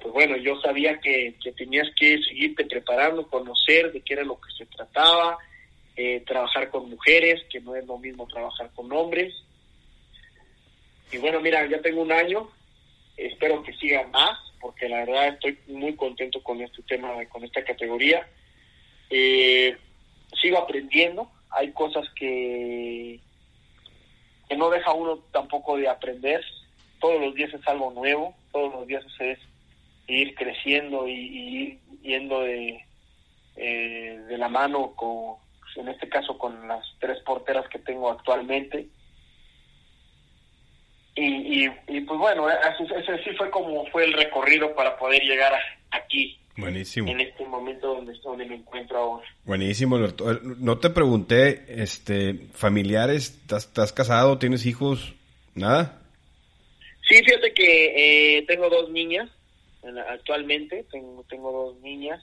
[0.00, 4.40] pues bueno, yo sabía que, que tenías que seguirte preparando, conocer de qué era lo
[4.40, 5.38] que se trataba,
[5.96, 9.34] eh, trabajar con mujeres, que no es lo mismo trabajar con hombres.
[11.10, 12.48] Y bueno, mira, ya tengo un año,
[13.16, 17.64] espero que siga más, porque la verdad estoy muy contento con este tema, con esta
[17.64, 18.28] categoría.
[19.10, 19.76] Eh,
[20.40, 23.18] sigo aprendiendo, hay cosas que,
[24.48, 26.44] que no deja uno tampoco de aprender,
[27.00, 29.38] todos los días es algo nuevo, todos los días es
[30.08, 32.84] ir creciendo y, y ir yendo de,
[33.56, 35.36] eh, de la mano con,
[35.76, 38.86] en este caso con las tres porteras que tengo actualmente.
[41.14, 45.22] Y, y, y pues bueno, ese, ese, sí fue como fue el recorrido para poder
[45.22, 45.58] llegar a,
[45.90, 47.08] aquí Buenísimo.
[47.08, 49.26] En este momento donde, donde me encuentro ahora.
[49.44, 50.32] Buenísimo, Alberto.
[50.32, 55.14] Eh, No te pregunté, este, familiares, ¿estás, casado, tienes hijos,
[55.54, 56.00] nada?
[57.08, 59.30] Sí, fíjate que eh, tengo dos niñas
[60.08, 62.20] actualmente, tengo, tengo dos niñas,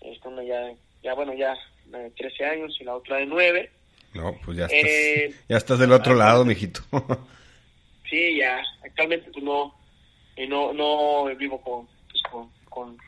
[0.00, 3.70] esta una ya, ya bueno, ya de 13 años y la otra de 9.
[4.14, 6.80] No, pues ya estás, Eh, ya estás del otro lado, mijito.
[8.10, 9.74] Sí, ya, actualmente pues no,
[10.36, 12.98] eh, no, no vivo con, pues, con, con,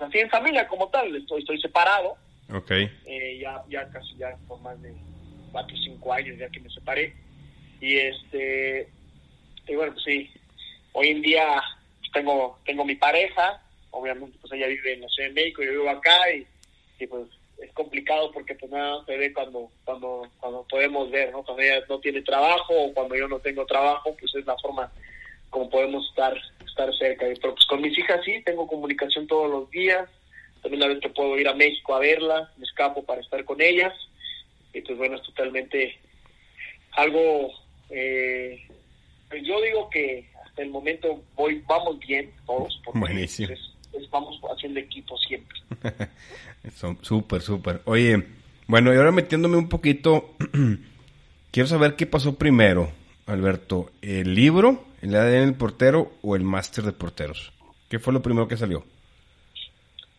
[0.00, 2.16] así en familia como tal, estoy, estoy separado,
[2.50, 2.70] ok.
[2.70, 4.94] eh, ya, ya casi ya por más de
[5.52, 7.14] cuatro o cinco años ya que me separé,
[7.82, 8.88] y este,
[9.68, 10.30] y bueno, pues sí,
[10.92, 11.62] hoy en día
[12.12, 15.90] tengo, tengo mi pareja, obviamente pues ella vive en la Ciudad de México, yo vivo
[15.90, 16.46] acá, y,
[16.98, 17.28] y pues
[17.62, 21.84] es complicado porque pues nada se ve cuando cuando cuando podemos ver no cuando ella
[21.88, 24.90] no tiene trabajo o cuando yo no tengo trabajo pues es la forma
[25.50, 26.34] como podemos estar
[26.66, 27.26] estar cerca.
[27.40, 30.08] Pero pues con mis hijas sí tengo comunicación todos los días.
[30.62, 33.60] También la vez que puedo ir a México a verlas me escapo para estar con
[33.60, 33.92] ellas.
[34.72, 35.98] Y pues bueno es totalmente
[36.92, 37.52] algo
[37.90, 38.66] eh,
[39.28, 40.29] pues yo digo que
[40.60, 43.52] el momento voy vamos bien todos porque Buenísimo.
[43.52, 45.58] es- es- vamos haciendo equipo siempre
[46.76, 47.80] Son súper, súper.
[47.86, 48.24] Oye,
[48.66, 50.34] bueno, y ahora metiéndome un poquito,
[51.50, 52.92] quiero saber qué pasó primero,
[53.26, 53.90] Alberto.
[54.02, 57.52] ¿El libro, el ADN del portero o el máster de porteros?
[57.88, 58.84] ¿Qué fue lo primero que salió?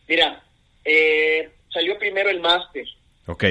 [0.08, 0.42] Mira,
[0.84, 2.84] eh, salió primero el máster,
[3.26, 3.44] Ok,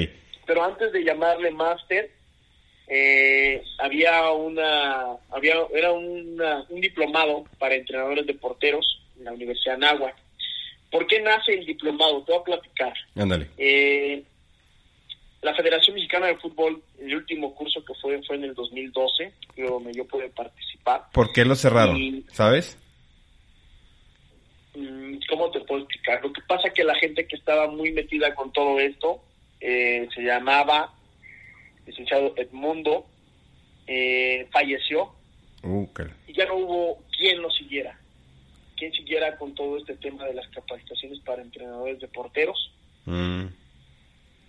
[0.46, 2.12] pero antes de llamarle máster,
[2.88, 9.78] eh, había una, había, era una- un diplomado para entrenadores de porteros en la Universidad
[9.78, 10.16] de Anáhuac.
[10.92, 12.22] ¿Por qué nace el diplomado?
[12.24, 12.94] Te voy a platicar.
[13.16, 13.48] ándale.
[13.58, 14.24] Eh,
[15.42, 19.70] la Federación Mexicana de Fútbol, el último curso que fue fue en el 2012, yo,
[19.72, 21.04] donde yo pude participar.
[21.14, 21.96] ¿Por qué lo cerraron?
[21.98, 22.78] Y- ¿Sabes?
[24.76, 26.22] Mm, ¿Cómo te puedo explicar?
[26.24, 29.22] Lo que pasa que la gente que estaba muy metida con todo esto
[29.60, 30.94] eh, se llamaba
[31.86, 33.06] licenciado Edmundo,
[33.88, 35.14] eh, falleció.
[35.64, 35.88] Uh,
[36.28, 38.00] y ya no hubo quien lo siguiera,
[38.76, 42.72] quien siguiera con todo este tema de las capacitaciones para entrenadores de porteros.
[43.06, 43.46] Mm,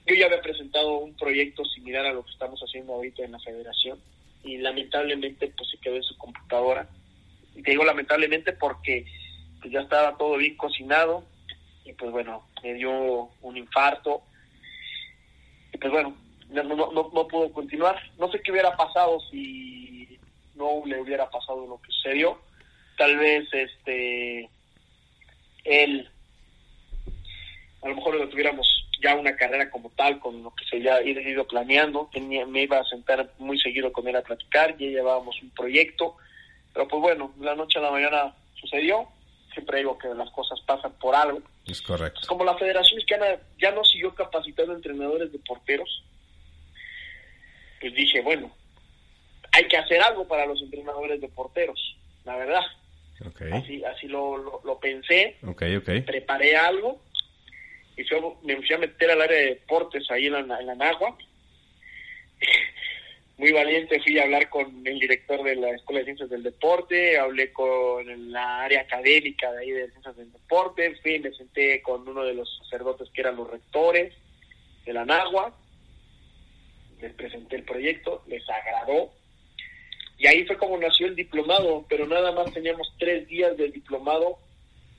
[0.07, 3.41] Yo ya había presentado un proyecto similar a lo que estamos haciendo ahorita en la
[3.41, 3.99] federación
[4.43, 6.89] y lamentablemente pues se quedó en su computadora.
[7.55, 9.05] Y te digo lamentablemente porque
[9.61, 11.25] pues, ya estaba todo bien cocinado
[11.85, 14.23] y pues bueno, me dio un infarto.
[15.73, 16.17] Y pues bueno,
[16.53, 18.01] no, no, no, no pudo continuar.
[18.19, 20.19] No sé qué hubiera pasado si
[20.55, 22.39] no le hubiera pasado lo que sucedió.
[22.97, 24.49] Tal vez este
[25.65, 26.09] él
[27.83, 28.67] a lo mejor lo tuviéramos
[29.03, 32.09] ya una carrera como tal, con lo que se había ido planeando.
[32.13, 36.17] Tenía, me iba a sentar muy seguido con él a platicar, ya llevábamos un proyecto,
[36.73, 39.09] pero pues bueno, la noche a la mañana sucedió.
[39.53, 41.43] Siempre digo que las cosas pasan por algo.
[41.67, 42.21] es correcto.
[42.21, 46.05] Pues como la Federación Mexicana ya no siguió capacitando entrenadores de porteros,
[47.83, 48.51] pues dije, bueno,
[49.51, 52.63] hay que hacer algo para los entrenadores de porteros, la verdad.
[53.53, 55.37] Así, así lo, lo, lo pensé,
[56.07, 57.01] preparé algo
[57.97, 60.75] y fui me fui a meter al área de deportes ahí en la, en la
[60.75, 61.17] Nahua.
[63.39, 67.19] Muy valiente fui a hablar con el director de la Escuela de Ciencias del Deporte,
[67.19, 71.83] hablé con la área académica de ahí de Ciencias del Deporte, fui y me senté
[71.83, 74.15] con uno de los sacerdotes que eran los rectores
[74.85, 75.55] de la Nahua,
[77.03, 79.13] les presenté el proyecto, les agradó,
[80.19, 84.39] y ahí fue como nació el diplomado, pero nada más teníamos tres días del diplomado,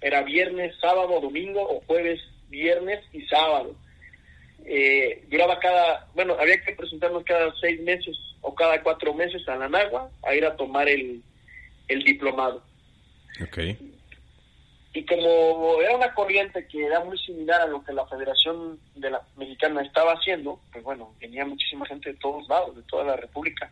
[0.02, 3.74] era viernes, sábado, domingo o jueves, viernes y sábado.
[4.66, 9.56] Eh, duraba cada, bueno, había que presentarnos cada seis meses o cada cuatro meses a
[9.56, 11.22] la Nagua a ir a tomar el,
[11.88, 12.62] el diplomado.
[13.42, 13.60] Ok,
[14.94, 19.10] Y como era una corriente que era muy similar a lo que la Federación de
[19.10, 23.16] la Mexicana estaba haciendo, pues bueno, venía muchísima gente de todos lados, de toda la
[23.16, 23.72] República,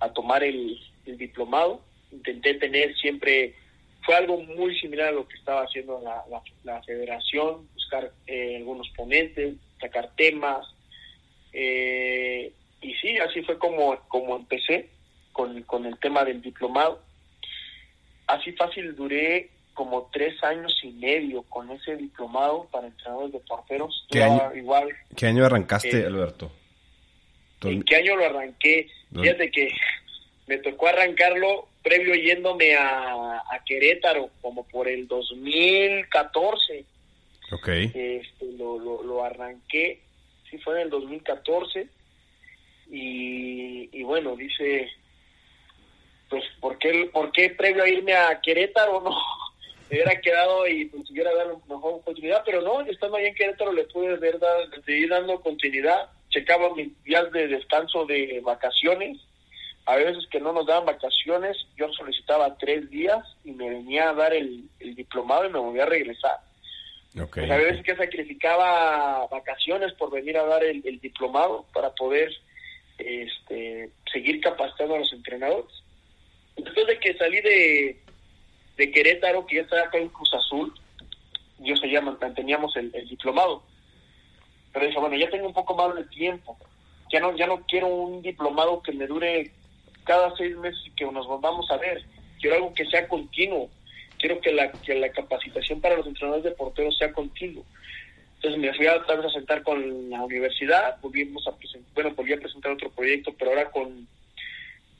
[0.00, 1.80] a tomar el, diplomado.
[2.10, 3.54] Intenté tener siempre,
[4.04, 6.02] fue algo muy similar a lo que estaba haciendo
[6.64, 10.66] la Federación, buscar eh, algunos ponentes, sacar temas.
[11.52, 12.52] eh,
[12.82, 14.90] y sí, así fue como, como empecé
[15.32, 17.02] con, con el tema del diplomado.
[18.26, 24.04] Así fácil duré como tres años y medio con ese diplomado para entrenadores de porteros.
[24.10, 24.52] ¿Qué año?
[24.56, 26.50] igual ¿Qué año arrancaste, Eh, Alberto?
[27.62, 28.88] ¿En qué año lo arranqué?
[29.14, 29.68] Fíjate que
[30.48, 36.84] me tocó arrancarlo previo yéndome a, a Querétaro, como por el 2014.
[37.52, 38.24] Ok, Este,
[38.58, 40.00] lo, lo, lo arranqué,
[40.50, 41.86] sí fue en el 2014.
[42.90, 44.88] Y, y bueno, dice,
[46.30, 49.16] pues, ¿por qué, ¿por qué previo a irme a Querétaro no,
[49.88, 53.72] me hubiera quedado y pues hubiera dado mejor oportunidad, pero no, estando ahí en Querétaro
[53.72, 59.18] le pude ver, dar, seguir dando continuidad, checaba mis días de descanso de vacaciones,
[59.86, 64.14] a veces que no nos daban vacaciones, yo solicitaba tres días y me venía a
[64.14, 66.40] dar el, diplomado y me volvía a regresar.
[67.14, 72.30] Pues, a veces que sacrificaba vacaciones por venir a dar el, diplomado para poder
[72.98, 75.72] este, seguir capacitando a los entrenadores.
[76.56, 78.02] Después de que salí de,
[78.76, 80.72] de Querétaro, que ya estaba acá en Cruz Azul,
[81.58, 83.62] yo seguía, manteníamos el, el diplomado.
[84.72, 86.56] Pero dije, bueno, ya tengo un poco más de tiempo.
[87.10, 89.50] Ya no, ya no quiero un diplomado que me dure
[90.04, 92.04] cada seis meses y que nos volvamos a ver.
[92.40, 93.70] Quiero algo que sea continuo
[94.18, 97.64] quiero que la, que la capacitación para los entrenadores de porteros sea continua.
[98.36, 101.54] Entonces me fui a, a sentar con la universidad, volvimos a
[101.94, 104.06] bueno, volví a presentar otro proyecto, pero ahora con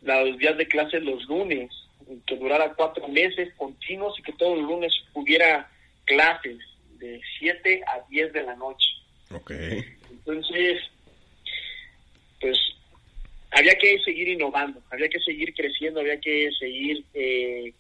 [0.02, 1.70] los días de clase los lunes,
[2.26, 5.70] que durara cuatro meses continuos y que todos los lunes hubiera
[6.04, 6.58] clases
[6.98, 8.88] de 7 a 10 de la noche.
[9.30, 9.84] Okay.
[10.10, 10.82] Entonces,
[12.40, 12.58] pues
[13.50, 17.72] había que seguir innovando, había que seguir creciendo, había que seguir eh,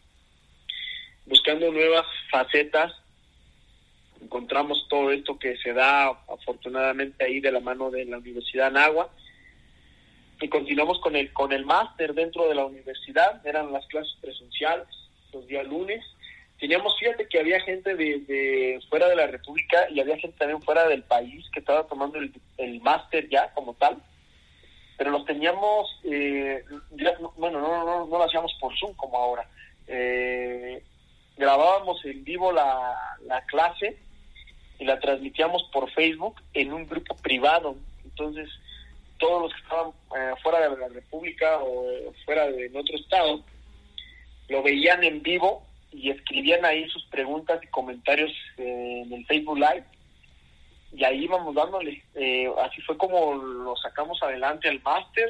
[1.26, 2.92] buscando nuevas facetas,
[4.20, 9.10] encontramos todo esto que se da afortunadamente ahí de la mano de la Universidad Nagua
[10.40, 14.86] y continuamos con el con el máster dentro de la universidad, eran las clases presenciales
[15.32, 16.04] los días lunes.
[16.58, 20.88] Teníamos, fíjate que había gente de, fuera de la República y había gente también fuera
[20.88, 23.98] del país que estaba tomando el, el máster ya como tal,
[24.96, 26.64] pero los teníamos, eh,
[27.36, 29.46] bueno, no, no, no, lo hacíamos por Zoom como ahora.
[29.86, 30.82] Eh,
[31.36, 32.96] grabábamos en vivo la,
[33.46, 33.98] clase
[34.78, 37.76] y la transmitíamos por Facebook en un grupo privado.
[38.04, 38.48] Entonces,
[39.18, 43.44] todos los que estaban eh, fuera de la República o eh, fuera de otro estado,
[44.48, 49.58] lo veían en vivo y escribían ahí sus preguntas y comentarios eh, en el Facebook
[49.58, 49.84] Live.
[50.92, 52.02] Y ahí íbamos dándole.
[52.62, 55.28] así fue como lo sacamos adelante al máster.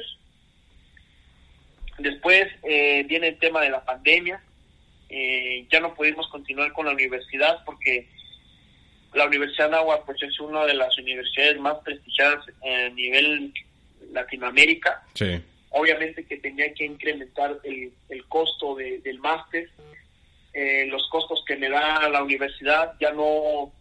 [1.97, 4.41] Después viene el tema de la pandemia
[5.09, 8.09] eh, ya no pudimos continuar con la universidad porque
[9.13, 13.53] la Universidad de Agua pues es una de las universidades más prestigiadas a nivel
[14.11, 15.03] Latinoamérica.
[15.69, 19.69] Obviamente que tenía que incrementar el, el costo del máster.
[20.53, 23.71] Eh, los costos que me da la universidad ya no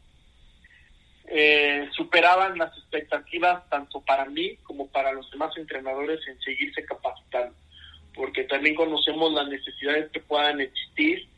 [1.27, 7.55] eh, superaban las expectativas tanto para mí como para los demás entrenadores en seguirse capacitando
[8.17, 11.29] porque también conocemos las necesidades que puedan existir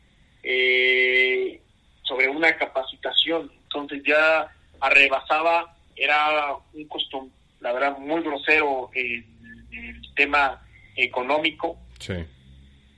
[0.41, 1.61] eh,
[2.03, 3.51] sobre una capacitación.
[3.63, 7.27] Entonces ya arrebasaba, era un costo,
[7.59, 9.25] la verdad, muy grosero en
[9.71, 10.61] el tema
[10.95, 11.77] económico.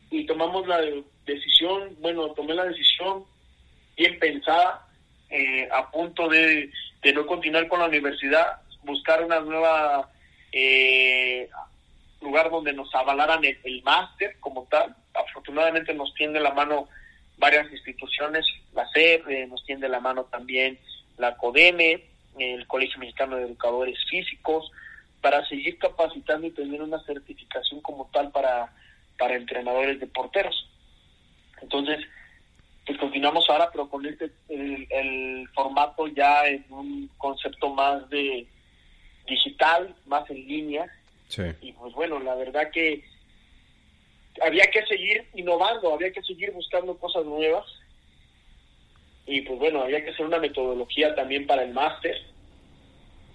[0.09, 0.81] Y tomamos la
[1.25, 3.25] decisión, bueno, tomé la decisión
[3.95, 4.87] bien pensada,
[5.29, 6.69] eh, a punto de,
[7.01, 10.09] de no continuar con la universidad, buscar una nueva
[10.51, 11.49] eh,
[12.21, 14.95] lugar donde nos avalaran el, máster como tal.
[15.13, 16.87] Afortunadamente nos tiende la mano
[17.37, 20.79] varias instituciones, la SEP, eh, nos tiende la mano también
[21.17, 22.03] la CODEME,
[22.37, 24.71] el Colegio Mexicano de Educadores Físicos,
[25.21, 28.73] para seguir capacitando y tener una certificación como tal para,
[29.17, 30.67] para entrenadores de porteros.
[31.61, 31.99] Entonces,
[32.85, 38.47] pues continuamos ahora, pero con este, el, el formato ya en un concepto más de
[39.27, 40.91] digital, más en línea,
[41.61, 43.03] y pues bueno, la verdad que
[44.41, 47.65] había que seguir innovando, había que seguir buscando cosas nuevas.
[49.25, 52.15] Y pues bueno, había que hacer una metodología también para el máster.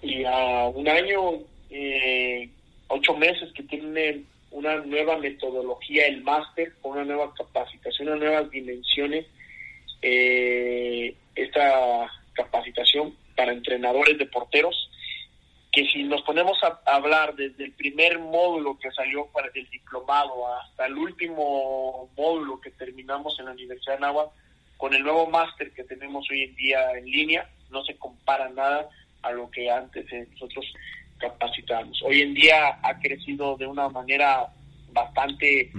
[0.01, 2.49] Y a un año, eh,
[2.87, 8.51] ocho meses que tiene una nueva metodología el máster, con una nueva capacitación, unas nuevas
[8.51, 9.25] dimensiones,
[10.01, 14.89] eh, esta capacitación para entrenadores de porteros
[15.77, 20.51] que si nos ponemos a hablar desde el primer módulo que salió para el diplomado
[20.55, 24.31] hasta el último módulo que terminamos en la Universidad de Nahua,
[24.77, 28.89] con el nuevo máster que tenemos hoy en día en línea, no se compara nada
[29.23, 30.65] a lo que antes nosotros
[31.17, 32.01] capacitamos.
[32.03, 34.47] Hoy en día ha crecido de una manera
[34.91, 35.71] bastante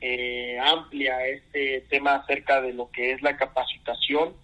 [0.00, 4.34] eh, amplia este tema acerca de lo que es la capacitación.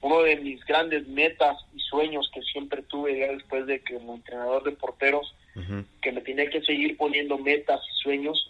[0.00, 4.14] Uno de mis grandes metas y sueños que siempre tuve ya después de que como
[4.14, 5.34] entrenador de porteros,
[6.00, 8.48] que me tenía que seguir poniendo metas y sueños,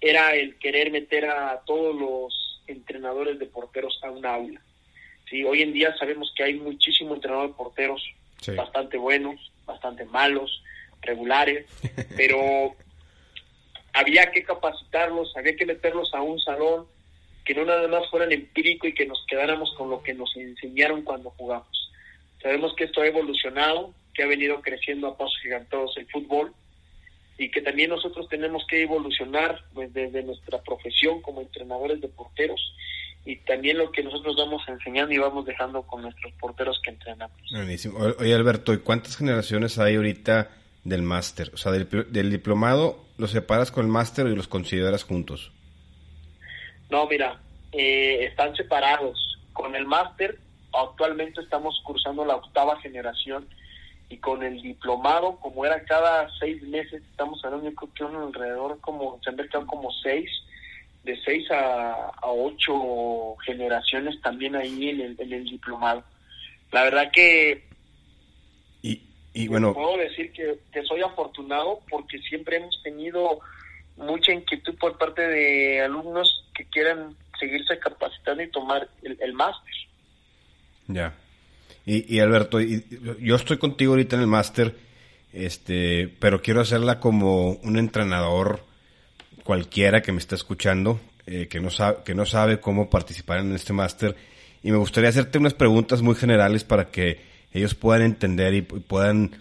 [0.00, 4.60] era el querer meter a todos los entrenadores de porteros a un aula.
[5.28, 8.02] Sí, hoy en día sabemos que hay muchísimos entrenadores de porteros
[8.56, 10.62] bastante buenos, bastante malos,
[11.02, 11.66] regulares,
[12.16, 12.76] pero
[13.92, 16.86] había que capacitarlos, había que meterlos a un salón
[17.44, 21.02] que no nada más fueran empírico y que nos quedáramos con lo que nos enseñaron
[21.02, 21.92] cuando jugamos.
[22.42, 26.52] Sabemos que esto ha evolucionado, que ha venido creciendo a pasos gigantosos el fútbol
[27.38, 32.60] y que también nosotros tenemos que evolucionar pues, desde nuestra profesión como entrenadores de porteros
[33.24, 37.36] y también lo que nosotros vamos enseñando y vamos dejando con nuestros porteros que entrenamos.
[37.50, 37.98] Buenísimo.
[38.18, 40.50] Oye Alberto, ¿y cuántas generaciones hay ahorita
[40.84, 41.50] del máster?
[41.52, 45.50] O sea, del, del diplomado, ¿los separas con el máster y los consideras juntos?
[46.88, 47.40] No, mira,
[47.72, 49.38] eh, están separados.
[49.52, 50.38] Con el máster
[50.72, 53.48] actualmente estamos cursando la octava generación
[54.08, 58.22] y con el diplomado, como era cada seis meses, estamos hablando, yo creo que un
[58.22, 60.30] alrededor como, se han mercado como seis,
[61.02, 66.04] de seis a, ocho generaciones también ahí en el, en el diplomado.
[66.72, 67.64] La verdad que
[68.82, 69.00] y,
[69.32, 73.38] y bueno puedo decir que, que soy afortunado porque siempre hemos tenido
[73.96, 79.74] mucha inquietud por parte de alumnos que quieran seguirse capacitando y tomar el, el máster.
[80.88, 81.14] Ya.
[81.88, 84.74] Y, Alberto, yo estoy contigo ahorita en el máster,
[85.32, 88.64] este, pero quiero hacerla como un entrenador
[89.44, 93.52] cualquiera que me está escuchando, eh, que, no sabe, que no sabe cómo participar en
[93.54, 94.16] este máster.
[94.64, 97.20] Y me gustaría hacerte unas preguntas muy generales para que
[97.52, 99.36] ellos puedan entender y, puedan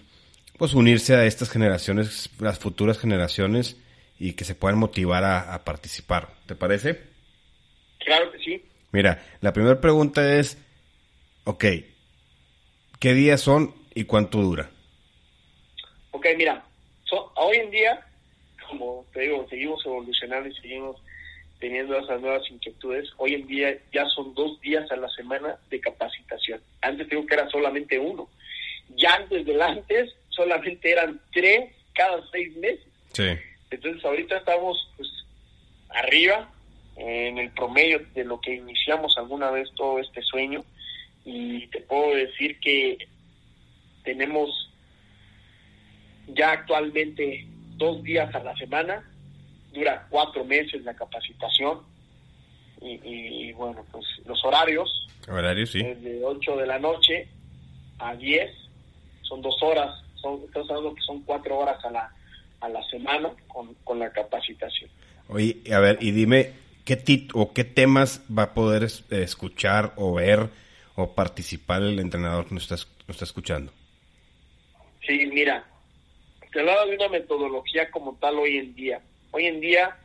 [0.59, 3.77] pues, unirse a estas generaciones, las futuras generaciones,
[4.19, 6.29] y que se puedan motivar a, a participar.
[6.45, 7.01] ¿Te parece?
[8.05, 8.63] Claro que sí.
[8.91, 10.59] Mira, la primera pregunta es,
[11.43, 11.65] ok,
[12.99, 14.69] ¿Qué días son y cuánto dura?
[16.11, 16.63] Ok, mira,
[17.35, 18.05] hoy en día,
[18.69, 20.97] como te digo, seguimos evolucionando y seguimos
[21.59, 23.09] teniendo esas nuevas inquietudes.
[23.17, 26.61] Hoy en día ya son dos días a la semana de capacitación.
[26.81, 28.29] Antes digo que era solamente uno.
[28.97, 32.87] Ya antes del antes solamente eran tres cada seis meses.
[33.13, 33.29] Sí.
[33.71, 35.09] Entonces ahorita estamos pues
[35.89, 36.49] arriba
[36.97, 40.63] en el promedio de lo que iniciamos alguna vez todo este sueño
[41.26, 42.97] y te puedo decir que
[44.03, 44.71] tenemos
[46.28, 47.47] ya actualmente
[47.78, 49.03] dos días a la semana,
[49.73, 51.80] dura cuatro meses la capacitación
[52.82, 55.82] y, bueno, pues los horarios, horarios sí.
[55.82, 57.28] de 8 de la noche
[57.97, 58.51] a 10,
[59.23, 62.13] son dos horas, son, estamos hablando que son cuatro horas a la,
[62.59, 64.91] a la semana con, con la capacitación.
[65.30, 66.51] Oye, a ver, y dime,
[66.84, 70.49] ¿qué, tit o qué temas va a poder escuchar o ver
[70.95, 72.75] o participar el entrenador que nos está,
[73.07, 73.71] está escuchando?
[75.05, 75.65] Sí, mira,
[76.51, 79.01] te hablaba de una metodología como tal hoy en día.
[79.31, 79.97] Hoy en día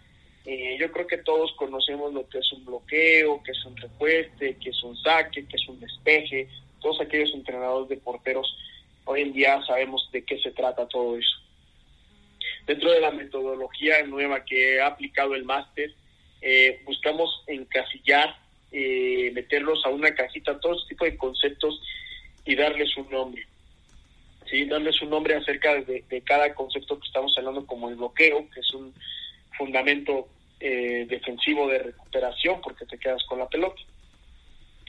[0.45, 4.57] eh, yo creo que todos conocemos lo que es un bloqueo, que es un repueste,
[4.57, 6.49] que es un saque, que es un despeje,
[6.80, 8.57] todos aquellos entrenadores de porteros,
[9.05, 11.36] hoy en día sabemos de qué se trata todo eso.
[12.66, 15.95] Dentro de la metodología nueva que ha aplicado el máster,
[16.41, 18.36] eh, buscamos encasillar
[18.73, 21.81] eh, meterlos a una cajita, todo ese tipo de conceptos
[22.45, 23.47] y darles un nombre.
[24.49, 24.64] ¿sí?
[24.64, 28.75] Darles un nombre acerca de, cada concepto que estamos hablando, como el bloqueo, que es
[28.75, 28.95] un
[29.57, 30.29] fundamento
[30.61, 33.81] eh, defensivo de recuperación porque te quedas con la pelota.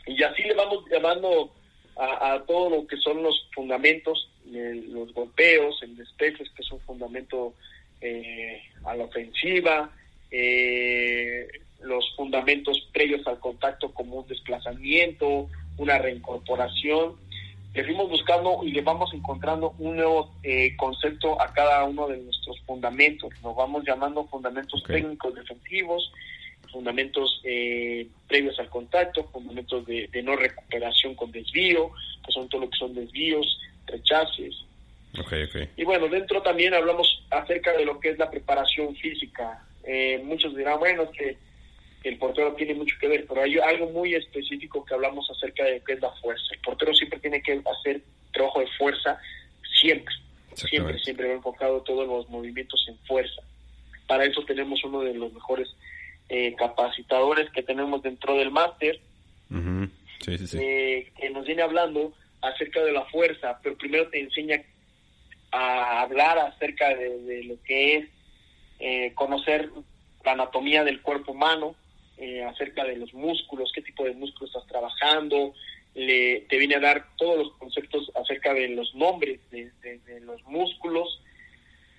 [0.08, 1.54] Y así le vamos llamando
[1.98, 7.54] a, todo lo que son los fundamentos, los golpeos, el despeje, que es un fundamento
[8.00, 9.92] eh, a la ofensiva,
[10.32, 11.48] eh,
[11.84, 17.16] los fundamentos previos al contacto como un desplazamiento, una reincorporación.
[17.74, 22.18] Le fuimos buscando y le vamos encontrando un nuevo eh, concepto a cada uno de
[22.18, 23.32] nuestros fundamentos.
[23.42, 26.12] Nos vamos llamando fundamentos técnicos defensivos,
[26.72, 31.92] fundamentos eh, previos al contacto, fundamentos de, no recuperación con desvío,
[32.26, 34.56] que son todo lo que son desvíos, rechaces.
[35.76, 39.66] Y bueno, dentro también hablamos acerca de lo que es la preparación física.
[39.84, 41.38] Eh, muchos dirán, bueno, es que
[42.04, 45.82] el portero tiene mucho que ver, pero hay algo muy específico que hablamos acerca de
[45.86, 46.44] qué es la fuerza.
[46.52, 49.20] El portero siempre tiene que hacer trabajo de fuerza,
[49.80, 50.16] siempre,
[50.56, 53.42] siempre, siempre ha enfocado todos los movimientos en fuerza.
[54.08, 55.70] Para eso tenemos uno de los mejores
[56.30, 59.00] eh, capacitadores que tenemos dentro del máster,
[60.28, 64.62] eh, que nos viene hablando acerca de la fuerza, pero primero te enseña
[65.52, 68.10] a hablar acerca de, lo que es
[68.80, 69.70] eh, conocer
[70.24, 71.76] la anatomía del cuerpo humano,
[72.22, 75.54] eh, acerca de los músculos, qué tipo de músculos estás trabajando,
[75.96, 79.72] le, te viene a dar todos los conceptos acerca de los nombres de,
[80.22, 81.22] los músculos,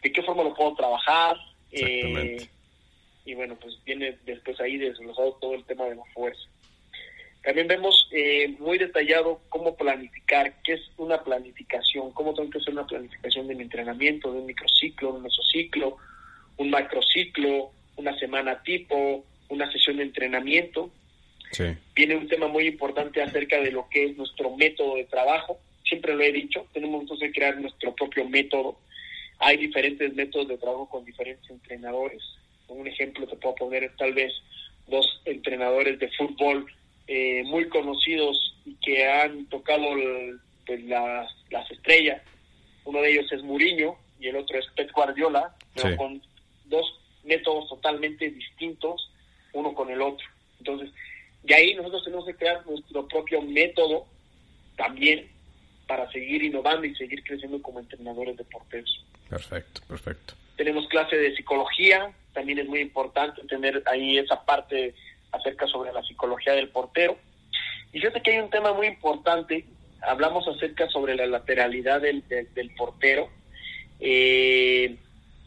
[0.01, 1.37] de qué forma lo puedo trabajar.
[1.73, 2.49] Eh,
[3.25, 6.49] y bueno, pues viene después ahí desglosado todo el tema de la fuerza.
[7.43, 12.73] También vemos eh, muy detallado cómo planificar, qué es una planificación, cómo tengo que hacer
[12.73, 15.97] una planificación de mi entrenamiento, de un microciclo, un mesociclo,
[16.59, 20.91] un macrociclo, una semana tipo, una sesión de entrenamiento
[21.95, 25.59] Viene un tema muy importante acerca de lo que es nuestro método de trabajo.
[25.85, 28.79] Siempre lo he dicho, tenemos entonces que crear nuestro propio método.
[29.39, 32.23] Hay diferentes métodos de trabajo con diferentes entrenadores.
[32.69, 34.33] Un ejemplo te puedo poner tal vez
[34.87, 36.67] dos entrenadores de fútbol
[37.07, 39.89] eh, muy conocidos y que han tocado
[40.67, 42.23] pues, las, las estrellas.
[42.85, 46.23] Uno de ellos es Mourinho y el otro es Pep Guardiola, pero con
[46.67, 49.13] dos métodos totalmente distintos
[49.53, 50.27] uno con el otro.
[50.59, 50.91] Entonces,
[51.43, 54.07] de ahí nosotros tenemos que crear nuestro propio método
[54.77, 55.29] también
[55.87, 59.05] para seguir innovando y seguir creciendo como entrenadores de porteros.
[59.29, 60.35] Perfecto, perfecto.
[60.57, 64.95] Tenemos clase de psicología, también es muy importante tener ahí esa parte
[65.33, 67.19] acerca sobre la psicología del portero.
[67.93, 69.65] Y fíjate que hay un tema muy importante,
[70.01, 73.29] hablamos acerca sobre la lateralidad del, del, portero,
[74.01, 74.97] eh,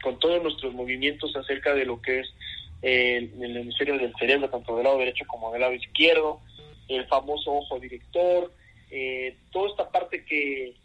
[0.02, 2.34] con todos nuestros movimientos acerca de lo que es
[2.82, 6.40] eh, el hemisferio del cerebro, tanto del lado derecho como del lado izquierdo,
[6.88, 8.52] el famoso ojo director,
[8.92, 10.76] eh, toda esta parte que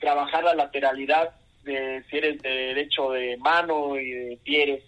[0.00, 1.34] trabajar la lateralidad
[1.64, 4.82] de si eres de derecho de mano y de pie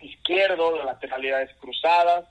[0.00, 2.26] izquierdo, de lateralidades cruzadas,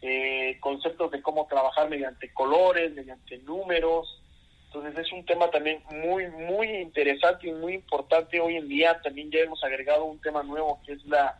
[0.00, 4.20] eh, conceptos de cómo trabajar mediante colores, mediante números.
[4.66, 9.00] Entonces es un tema también muy, muy interesante y muy importante hoy en día.
[9.02, 11.38] También ya hemos agregado un tema nuevo que es la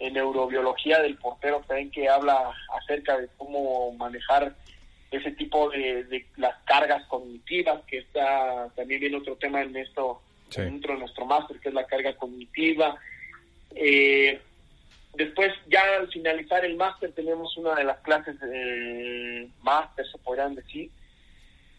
[0.00, 4.54] neurobiología del portero, también que habla acerca de cómo manejar
[5.10, 10.22] ese tipo de, las cargas cognitivas, que está también viene otro tema en esto
[10.56, 12.96] dentro de nuestro máster, que es la carga cognitiva.
[13.74, 14.40] Eh,
[15.14, 20.54] Después, ya al finalizar el máster, tenemos una de las clases de máster, se podrían
[20.54, 20.90] decir,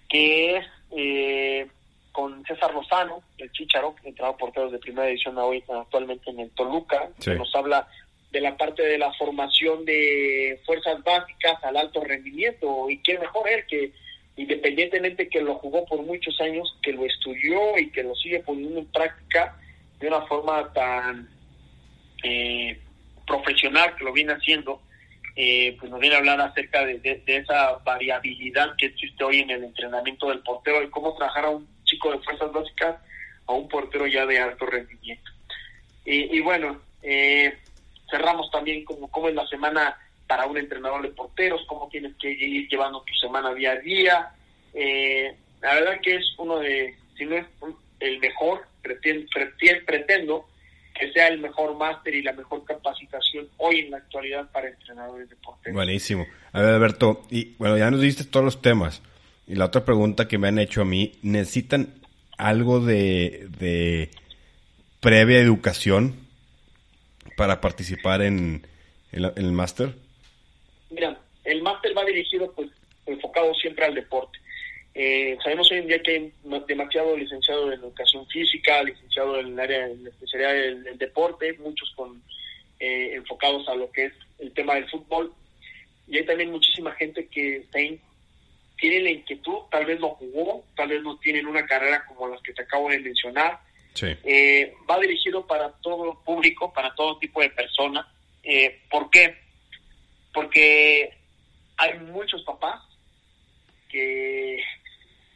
[0.09, 1.67] que es eh,
[2.11, 7.09] con César Lozano, el Chicharo, entrenador porteros de primera edición hoy actualmente en el Toluca,
[7.23, 7.87] que nos habla
[8.31, 12.89] de la parte de la formación de fuerzas básicas al alto rendimiento.
[12.89, 13.91] Y qué mejor él que,
[14.37, 18.79] independientemente que lo jugó por muchos años, que lo estudió y que lo sigue poniendo
[18.79, 19.57] en práctica
[19.99, 21.29] de una forma tan
[22.23, 22.79] eh,
[23.27, 24.81] profesional que lo viene haciendo,
[25.35, 29.63] eh, pues nos viene a hablar acerca de, esa variabilidad que existe hoy en el
[29.63, 32.97] entrenamiento del portero y cómo trabajar a un chico de fuerzas básicas
[33.47, 35.31] a un portero ya de alto rendimiento.
[36.03, 37.57] Y, bueno, eh,
[38.11, 39.97] cerramos también como cómo es la semana
[40.27, 44.31] para un entrenador de porteros, cómo tienes que ir llevando tu semana día a día.
[44.73, 47.45] Eh, la verdad que es uno de, si no es
[47.99, 49.27] el mejor, pretendo,
[49.85, 50.47] pretendo
[50.97, 55.29] que sea el mejor máster y la mejor capacitación hoy en la actualidad para entrenadores
[55.29, 55.73] deportivos.
[55.73, 56.25] Buenísimo.
[56.53, 59.01] A ver, Alberto, y bueno, ya nos diste todos los temas.
[59.47, 61.93] Y la otra pregunta que me han hecho a mí, ¿necesitan
[62.37, 64.09] algo de, de
[64.99, 66.20] previa educación
[67.35, 68.65] para participar en,
[69.11, 69.93] el máster?
[70.89, 72.69] Mira, el máster va dirigido, pues,
[73.05, 74.39] enfocado siempre al deporte.
[74.93, 76.33] Eh, sabemos hoy en día que hay
[76.67, 81.91] demasiado licenciado en educación física, licenciado en el área de la especialidad del, deporte, muchos
[81.95, 82.21] con
[82.79, 85.33] eh, enfocados a lo que es el tema del fútbol.
[86.07, 87.65] Y hay también muchísima gente que
[88.77, 92.41] tiene la inquietud, tal vez no jugó, tal vez no tienen una carrera como las
[92.41, 93.59] que te acabo de mencionar.
[94.23, 98.05] Eh, va dirigido para todo público, para todo tipo de personas.
[98.43, 99.37] Eh, ¿Por qué?
[100.33, 101.13] Porque
[101.77, 102.81] hay muchos papás
[103.89, 104.63] que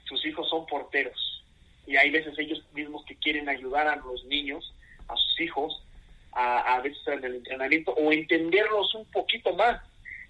[0.05, 1.43] sus hijos son porteros
[1.85, 4.73] y hay veces ellos mismos que quieren ayudar a los niños,
[5.07, 5.83] a sus hijos,
[6.31, 9.81] a, a veces en el entrenamiento o entenderlos un poquito más.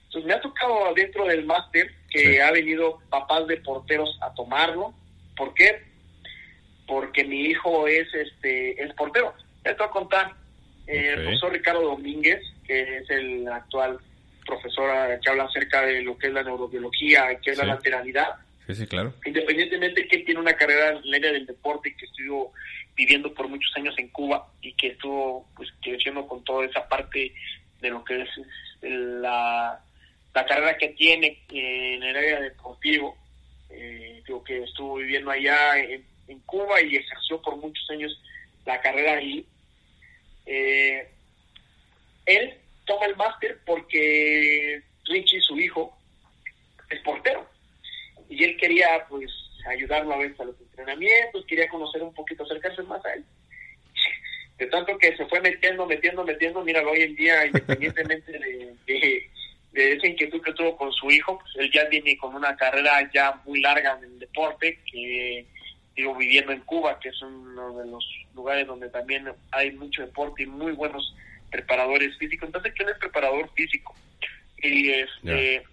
[0.05, 4.93] Entonces me ha tocado dentro del máster que ha venido papás de porteros a tomarlo.
[5.35, 5.83] ¿Por qué?
[6.87, 9.33] Porque mi hijo es este es portero.
[9.63, 10.33] te voy a contar.
[10.87, 13.97] Eh, el profesor Ricardo Domínguez, que es el actual
[14.45, 18.35] profesor que habla acerca de lo que es la neurobiología, que es la lateralidad,
[18.67, 19.13] Sí, sí, claro.
[19.23, 22.51] Independientemente de que tiene una carrera en la área del deporte y que estuvo
[22.95, 27.33] viviendo por muchos años en Cuba y que estuvo pues creciendo con toda esa parte
[27.81, 28.29] de lo que es
[28.81, 29.79] la,
[30.33, 33.15] la carrera que tiene en el área deportivo,
[33.69, 36.03] eh, digo que estuvo viviendo allá en,
[36.45, 38.21] Cuba y ejerció por muchos años
[38.65, 39.45] la carrera ahí.
[40.45, 41.07] Eh,
[42.25, 45.97] él toma el máster porque Richie, su hijo,
[46.89, 47.47] es portero
[48.29, 49.31] y él quería pues
[49.67, 53.23] ayudarlo a veces a los entrenamientos, quería conocer un poquito, acercarse más a él.
[54.57, 58.75] De tanto que se fue metiendo, metiendo, metiendo, mira, hoy en día, independientemente de,
[59.73, 63.09] de, esa inquietud que tuvo con su hijo, pues él ya viene con una carrera
[63.13, 65.45] ya muy larga en el deporte, que
[65.95, 70.43] digo, viviendo en Cuba, que es uno de los lugares donde también hay mucho deporte
[70.43, 71.15] y muy buenos
[71.51, 72.47] preparadores físicos.
[72.47, 73.95] Entonces, ¿quién es preparador físico?
[74.61, 75.63] Y este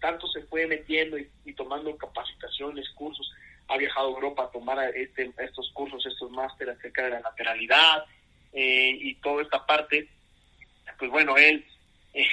[0.00, 3.30] tanto se fue metiendo y, tomando capacitaciones, cursos,
[3.68, 8.04] ha viajado a Europa a tomar este, estos cursos, estos másteres acerca de la lateralidad
[8.52, 10.08] eh, y toda esta parte,
[10.98, 11.64] pues bueno, él
[12.14, 12.26] eh,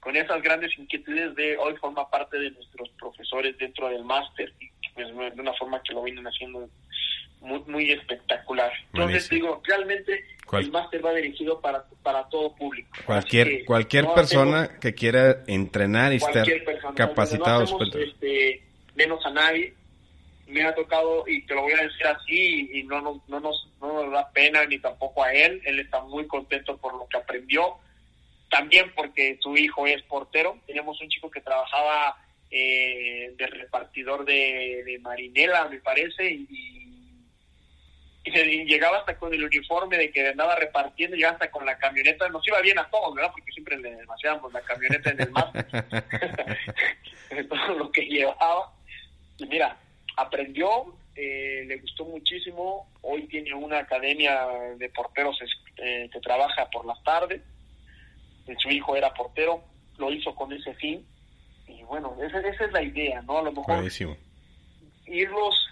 [0.00, 4.68] con esas grandes inquietudes de hoy forma parte de nuestros profesores dentro del máster y
[4.68, 6.68] pues, de una forma que lo vienen haciendo
[7.40, 8.72] muy, muy espectacular.
[8.92, 12.88] Entonces digo, realmente el máster va dirigido para, para todo público.
[13.04, 16.46] Cualquier cualquier persona que quiera entrenar y estar
[16.94, 17.64] capacitado.
[17.94, 18.62] este,
[18.94, 19.74] menos a nadie.
[20.46, 23.68] Me ha tocado, y te lo voy a decir así, y no, no, no, nos,
[23.82, 25.60] no nos da pena ni tampoco a él.
[25.66, 27.74] Él está muy contento por lo que aprendió.
[28.48, 30.56] También porque su hijo es portero.
[30.66, 32.16] Tenemos un chico que trabajaba
[32.50, 36.88] eh, de repartidor de, de marinela, me parece, y
[38.28, 42.28] y llegaba hasta con el uniforme de que andaba repartiendo, y hasta con la camioneta,
[42.28, 43.30] nos iba bien a todos, ¿verdad?
[43.32, 45.52] Porque siempre le demasiábamos la camioneta en el mar,
[47.48, 48.72] todo lo que llevaba.
[49.38, 49.76] Y mira,
[50.16, 54.46] aprendió, eh, le gustó muchísimo, hoy tiene una academia
[54.76, 55.38] de porteros
[55.76, 57.40] eh, que trabaja por las tardes,
[58.58, 59.62] su hijo era portero,
[59.98, 61.06] lo hizo con ese fin,
[61.68, 63.38] y bueno, esa, esa es la idea, ¿no?
[63.38, 63.84] A lo mejor
[65.06, 65.68] irlos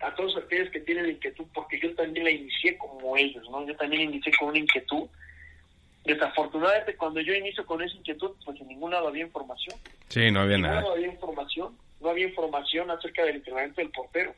[0.00, 3.66] a todos aquellos que tienen inquietud, porque yo también la inicié como ellos, ¿no?
[3.66, 5.08] Yo también inicié con una inquietud.
[6.04, 9.76] Desafortunadamente, cuando yo inicio con esa inquietud, pues en ningún lado había información.
[10.08, 10.82] Sí, no había nada.
[10.82, 14.34] No había información, no había información acerca del entrenamiento del portero.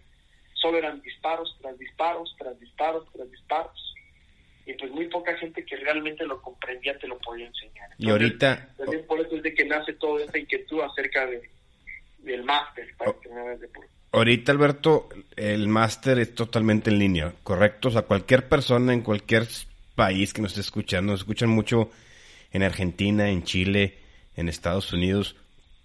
[0.54, 3.94] Solo eran disparos tras disparos, tras disparos, tras disparos.
[4.68, 7.88] Y pues muy poca gente que realmente lo comprendía te lo podía enseñar.
[7.96, 8.68] y ahorita...
[8.76, 11.40] También por eso es de que nace toda esta inquietud acerca de,
[12.18, 13.12] del máster para
[13.56, 13.88] deporte.
[14.12, 17.88] Ahorita, Alberto, el máster es totalmente en línea, ¿correcto?
[17.88, 19.46] O sea, cualquier persona en cualquier
[19.94, 21.90] país que nos esté escuchando, nos escuchan mucho
[22.52, 23.96] en Argentina, en Chile,
[24.36, 25.34] en Estados Unidos,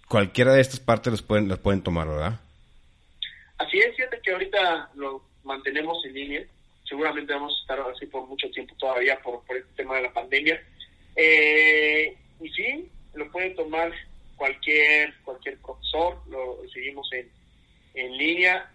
[0.09, 2.39] cualquiera de estas partes los pueden, los pueden tomar, ¿verdad?
[3.57, 6.43] Así es, fíjate que ahorita lo mantenemos en línea,
[6.87, 10.13] seguramente vamos a estar así por mucho tiempo todavía por, por este tema de la
[10.13, 10.61] pandemia.
[11.15, 13.91] Eh, y sí, lo pueden tomar
[14.35, 17.29] cualquier, cualquier profesor, lo seguimos en
[17.93, 18.69] en línea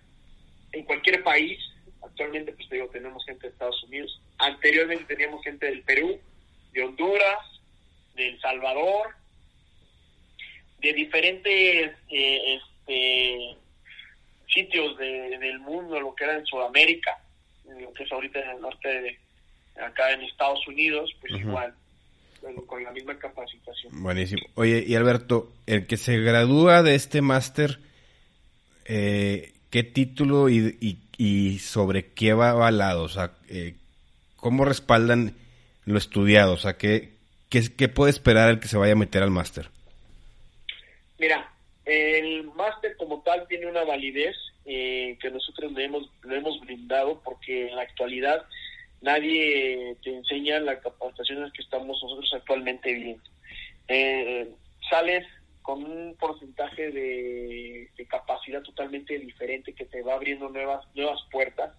[0.72, 1.59] en cualquier país.
[2.02, 4.20] Actualmente, pues digo, tenemos gente de Estados Unidos.
[4.38, 6.18] Anteriormente teníamos gente del Perú,
[6.72, 7.38] de Honduras,
[8.14, 9.14] de El Salvador,
[10.80, 13.56] de diferentes eh, este,
[14.52, 17.20] sitios del mundo, lo que era en Sudamérica,
[17.81, 19.19] lo que es ahorita en el norte de
[19.83, 21.75] acá en Estados Unidos, pues igual,
[22.66, 24.03] con la misma capacitación.
[24.03, 24.43] Buenísimo.
[24.55, 27.79] Oye, y Alberto, el que se gradúa de este máster,
[28.85, 33.75] eh, qué título y, y, sobre qué va avalado, o sea, eh,
[34.37, 35.35] cómo respaldan
[35.85, 37.12] lo estudiado, o sea, qué,
[37.51, 39.69] qué, puede esperar el que se vaya a meter al máster.
[41.19, 41.51] Mira,
[41.89, 44.36] el máster como tal tiene una validez
[44.66, 48.45] eh, que nosotros le hemos, le hemos brindado porque en la actualidad
[49.01, 53.22] nadie te enseña las capacitaciones que estamos nosotros actualmente viendo.
[53.89, 54.51] Eh,
[54.91, 55.26] sales
[55.62, 61.74] con un porcentaje de, capacidad totalmente diferente que te va abriendo nuevas nuevas puertas.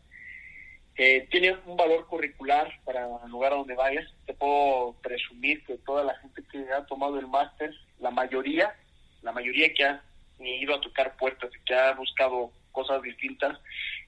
[0.96, 4.06] Eh, tiene un valor curricular para el lugar a donde vayas.
[4.26, 8.76] Te puedo presumir que toda la gente que ha tomado el máster, la mayoría,
[9.22, 10.02] la mayoría que ha
[10.40, 13.58] ido a tocar puertas y que ha buscado cosas distintas,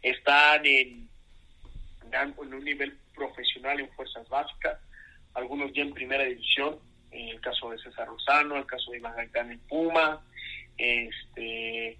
[0.02, 1.10] están en,
[2.12, 4.80] en un nivel profesional en fuerzas básicas,
[5.34, 6.80] algunos ya en primera división,
[7.12, 10.22] en el caso de César Rosano, el caso de Iván Gaitán en Puma,
[10.78, 11.98] este,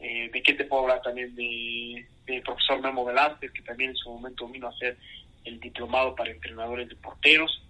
[0.00, 2.06] eh, de qué te puedo hablar también de,
[2.44, 4.96] profesor Memo Velázquez, que también en su momento vino a hacer
[5.44, 7.62] el diplomado para entrenadores de porteros,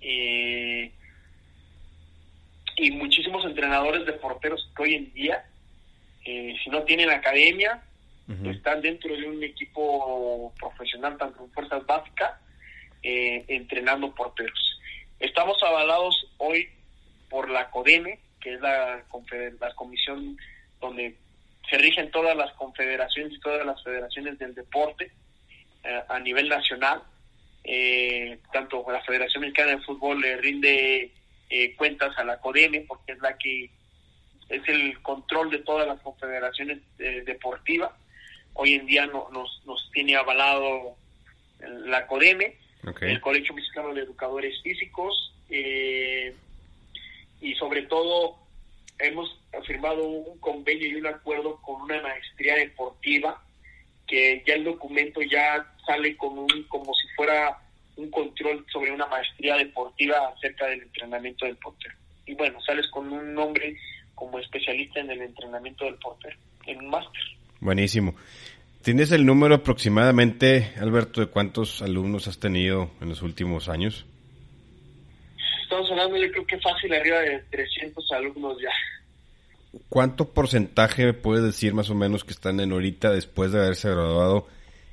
[0.00, 0.92] eh,
[2.76, 5.44] y muchísimos entrenadores de porteros que hoy en día,
[6.24, 7.82] eh, si no tienen academia,
[8.44, 12.32] están dentro de un equipo profesional, tanto en fuerzas básicas,
[13.00, 14.80] entrenando porteros.
[15.20, 16.68] Estamos avalados hoy
[17.30, 19.04] por la CODEME, que es la,
[19.60, 20.36] la comisión
[20.80, 21.14] donde
[21.68, 25.10] se rigen todas las confederaciones y todas las federaciones del deporte
[25.84, 27.02] eh, a nivel nacional.
[27.64, 31.12] Eh, tanto la Federación Mexicana de Fútbol le rinde
[31.50, 33.70] eh, cuentas a la CODEME porque es la que
[34.48, 37.90] es el control de todas las confederaciones deportivas.
[38.54, 40.96] Hoy en día no, nos, nos tiene avalado
[41.60, 42.56] la CODEME
[43.00, 46.34] el Colegio Mexicano de Educadores Físicos eh,
[47.40, 48.36] y sobre todo
[48.98, 53.42] hemos firmado un convenio y un acuerdo con una maestría deportiva
[54.06, 57.58] que ya el documento ya sale con un como si fuera
[57.96, 61.94] un control sobre una maestría deportiva acerca del entrenamiento del portero.
[62.26, 63.76] Y bueno, sales con un nombre
[64.14, 66.36] como especialista en el entrenamiento del portero,
[66.66, 67.22] en un máster.
[67.60, 68.14] Buenísimo.
[68.82, 74.06] ¿Tienes el número aproximadamente, Alberto, de cuántos alumnos has tenido en los últimos años?
[75.62, 78.70] Estamos hablando, yo creo que fácil, arriba de 300 alumnos ya.
[79.88, 84.46] ¿Cuánto porcentaje puedes decir más o menos que están en ahorita después de haberse graduado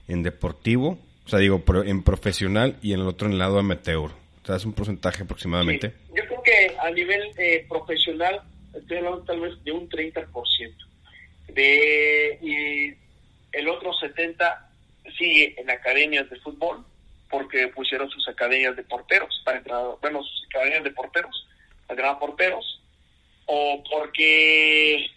[0.08, 0.98] en deportivo?
[1.26, 4.12] O sea, digo, en profesional y en el otro en el lado amateur.
[4.44, 5.94] O sea, es un porcentaje aproximadamente.
[6.14, 8.42] Yo creo que a nivel eh, profesional
[8.74, 10.28] estoy hablando tal vez de un 30%.
[11.48, 12.94] De, y
[13.58, 14.58] el otro 70%
[15.18, 16.84] sigue en academias de fútbol,
[17.30, 21.48] porque pusieron sus academias de porteros, para entrar, bueno, sus academias de porteros,
[21.88, 22.82] para entrenar porteros,
[23.46, 25.10] o porque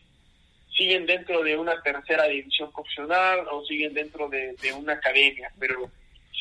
[0.76, 5.90] siguen dentro de una tercera división profesional o siguen dentro de, una academia, pero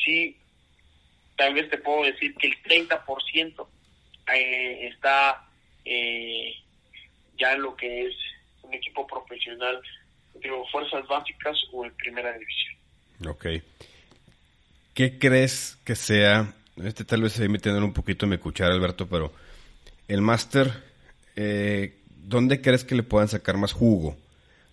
[0.04, 0.36] sí,
[1.36, 3.66] tal vez te puedo decir que el 30%
[4.34, 5.48] eh, está
[5.84, 6.54] eh,
[7.38, 8.14] ya en lo que es
[8.62, 9.80] un equipo profesional,
[10.34, 12.76] digo, fuerzas básicas o en primera división.
[13.28, 13.46] Ok.
[14.94, 16.54] ¿Qué crees que sea?
[16.82, 19.32] Este tal vez se metiendo un poquito me cuchara, Alberto, pero
[20.08, 20.70] el máster,
[21.36, 24.16] eh, ¿dónde crees que le puedan sacar más jugo?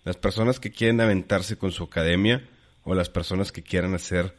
[0.04, 2.46] ¿Las personas que quieren aventarse con su academia
[2.84, 4.34] o las personas que quieran hacer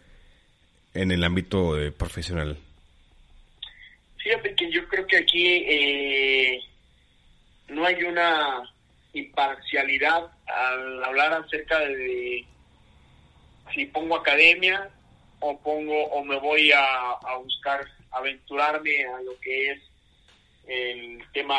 [0.94, 2.58] en el ámbito eh, profesional?
[4.18, 6.60] Fíjate que yo creo que aquí eh,
[7.70, 8.62] no hay una
[9.14, 12.46] imparcialidad al hablar acerca de
[13.74, 14.90] si pongo academia
[15.40, 19.80] o pongo o me voy a, buscar aventurarme a lo que es
[20.68, 21.56] el tema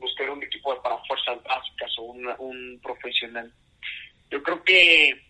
[0.00, 2.02] buscar un equipo para fuerzas básicas o
[2.38, 3.52] un profesional.
[4.30, 5.20] Yo creo que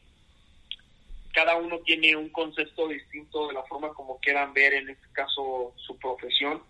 [1.33, 5.75] cada uno tiene un concepto distinto de la forma como quieran ver en este caso
[5.77, 6.63] su profesión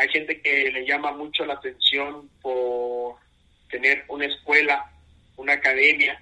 [0.00, 3.16] hay gente que le llama mucho la atención por
[3.68, 4.90] tener una escuela,
[5.36, 6.18] una academia.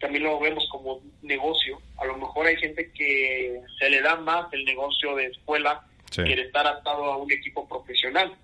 [0.00, 1.82] También lo vemos como negocio.
[1.98, 6.32] A lo mejor hay gente que se le da más el negocio de escuela que
[6.32, 8.34] el estar atado a un equipo profesional.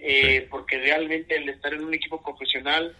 [0.00, 2.96] Eh, porque realmente el estar en un equipo profesional,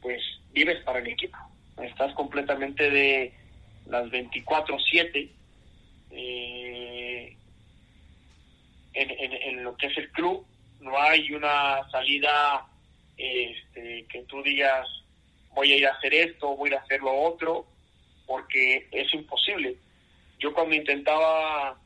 [0.00, 1.36] pues vives para el equipo.
[1.82, 3.32] Estás completamente de
[3.86, 5.30] las 24-7.
[6.10, 7.36] Eh,
[8.94, 10.44] en, lo que es el club,
[10.80, 12.66] no hay una salida
[13.16, 14.88] este, que tú digas
[15.54, 17.66] voy a ir a hacer esto, voy a ir a hacer lo otro,
[18.26, 19.76] porque es imposible.
[20.38, 21.76] Yo cuando intentaba,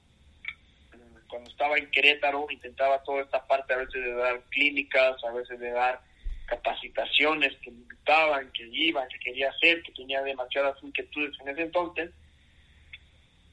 [1.33, 5.59] cuando estaba en Querétaro, intentaba toda esta parte a veces de dar clínicas, a veces
[5.59, 5.99] de dar
[6.45, 11.63] capacitaciones que me invitaban, que iba, que quería hacer, que tenía demasiadas inquietudes en ese
[11.63, 12.11] entonces,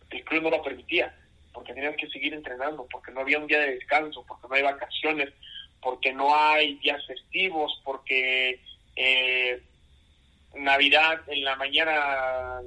[0.10, 1.16] el club no lo permitía
[1.54, 4.62] porque tenías que seguir entrenando, porque no había un día de descanso, porque no hay
[4.62, 5.30] vacaciones,
[5.82, 8.62] porque no hay días festivos, porque
[8.98, 9.62] eh,
[10.54, 12.60] Navidad en la mañana,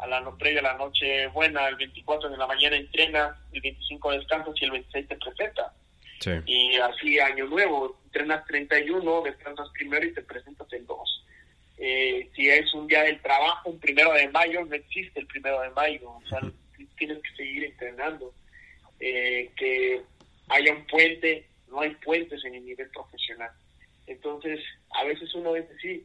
[0.00, 4.12] a la no previa la noche buena, el 24 de la mañana entrenas, el 25
[4.12, 5.72] descansas y el 26 te presenta.
[6.46, 11.24] Y así año nuevo, entrenas 31, descansas primero y te presentas el 2.
[11.78, 15.60] Eh, si es un día del trabajo, un primero de mayo, no existe el primero
[15.62, 16.10] de mayo.
[16.10, 16.40] O sea,
[16.98, 18.34] tienes que seguir entrenando.
[19.00, 20.02] Eh, que
[20.48, 23.50] haya un puente, no hay puentes en el nivel profesional.
[24.06, 26.04] Entonces, a veces uno dice, sí,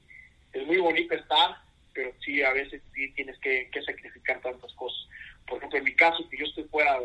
[0.54, 1.58] es muy bonito estar,
[1.96, 5.08] pero sí, a veces sí tienes que, sacrificar tantas cosas.
[5.48, 7.00] Por ejemplo, en mi caso, que yo estoy fuera,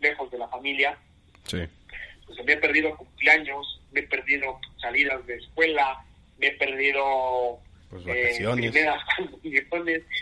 [0.00, 0.98] lejos de la familia,
[1.50, 6.02] pues me he perdido cumpleaños, me he perdido salidas de escuela,
[6.38, 7.60] me he perdido
[7.90, 8.74] pues vacaciones.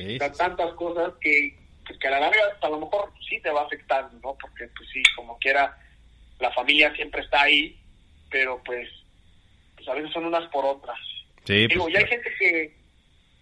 [0.01, 1.55] Eh, tantas cosas que,
[1.87, 4.37] pues, que a la larga a lo mejor sí te va a afectar, ¿no?
[4.41, 5.79] Porque pues sí, como quiera,
[6.41, 7.79] la familia siempre está ahí,
[8.31, 8.89] pero pues,
[9.77, 10.99] pues a veces son unas por otras.
[11.45, 12.78] Sí, digo, pues, ya hay gente que,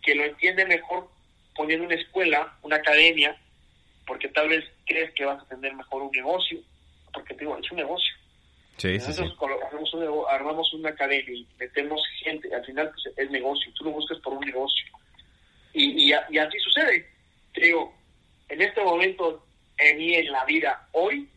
[0.06, 1.10] que lo entiende mejor
[1.54, 3.36] poniendo una escuela, una academia,
[4.06, 6.60] porque tal vez crees que vas a tener mejor un negocio,
[7.12, 8.14] porque te digo, es un negocio.
[8.76, 9.22] Sí, sí, sí.
[9.22, 13.90] Armamos, un, armamos una academia y metemos gente, al final pues, es negocio, tú lo
[13.90, 14.86] buscas por un negocio.
[15.72, 17.10] Y, y, y así sucede.
[17.52, 17.92] Te digo,
[18.48, 19.44] en este momento
[19.78, 21.28] en mí en la vida hoy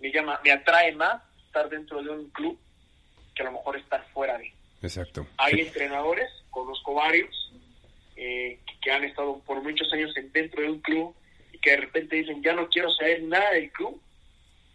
[0.00, 2.58] me llama me atrae más estar dentro de un club
[3.34, 4.52] que a lo mejor estar fuera de
[4.82, 7.52] exacto hay entrenadores conozco varios
[8.16, 11.14] eh, que han estado por muchos años dentro de un club
[11.52, 14.00] y que de repente dicen ya no quiero saber nada del club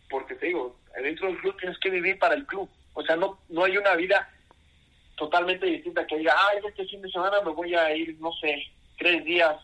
[0.10, 2.70] porque te digo dentro del club tienes que vivir para el club.
[2.94, 4.30] O sea no no hay una vida
[5.16, 8.64] totalmente distinta que diga ah este fin de semana me voy a ir no sé
[8.98, 9.56] tres días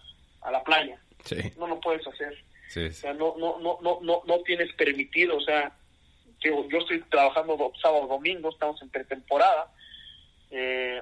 [0.42, 1.00] a la playa
[1.58, 2.38] no lo puedes hacer.
[2.68, 5.72] O sea, no, no, no, no, no, no tienes permitido, o sea,
[6.42, 9.72] yo, yo estoy trabajando sábado, domingo, estamos en pretemporada,
[10.50, 11.02] Eh,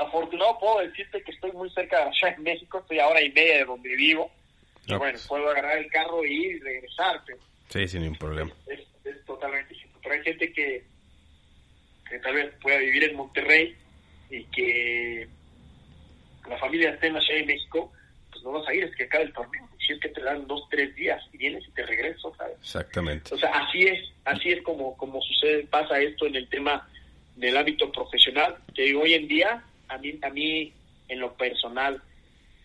[0.00, 3.30] afortunado puedo decirte que estoy muy cerca de Ciudad de México, estoy a hora y
[3.30, 4.30] media de donde vivo.
[4.86, 5.26] Y bueno, pues.
[5.26, 7.22] puedo agarrar el carro y ir y regresar.
[7.68, 8.52] sí, sin ningún problema.
[8.66, 8.80] Es,
[9.24, 9.98] totalmente cierto.
[10.02, 10.84] Pero hay gente que,
[12.08, 13.76] que tal vez pueda vivir en Monterrey
[14.30, 15.28] y que
[16.48, 17.92] la familia esté en la Ciudad de México,
[18.30, 19.68] pues no vas a ir, es que acaba el torneo.
[19.78, 22.56] Si es que te dan dos, tres días y vienes y te regreso, ¿sabes?
[22.60, 23.34] Exactamente.
[23.34, 26.88] O sea, así es, así es como, como sucede, pasa esto en el tema
[27.36, 28.56] del hábito profesional.
[28.74, 30.72] Te digo, hoy en día, a mí, a mí
[31.08, 32.00] en lo personal,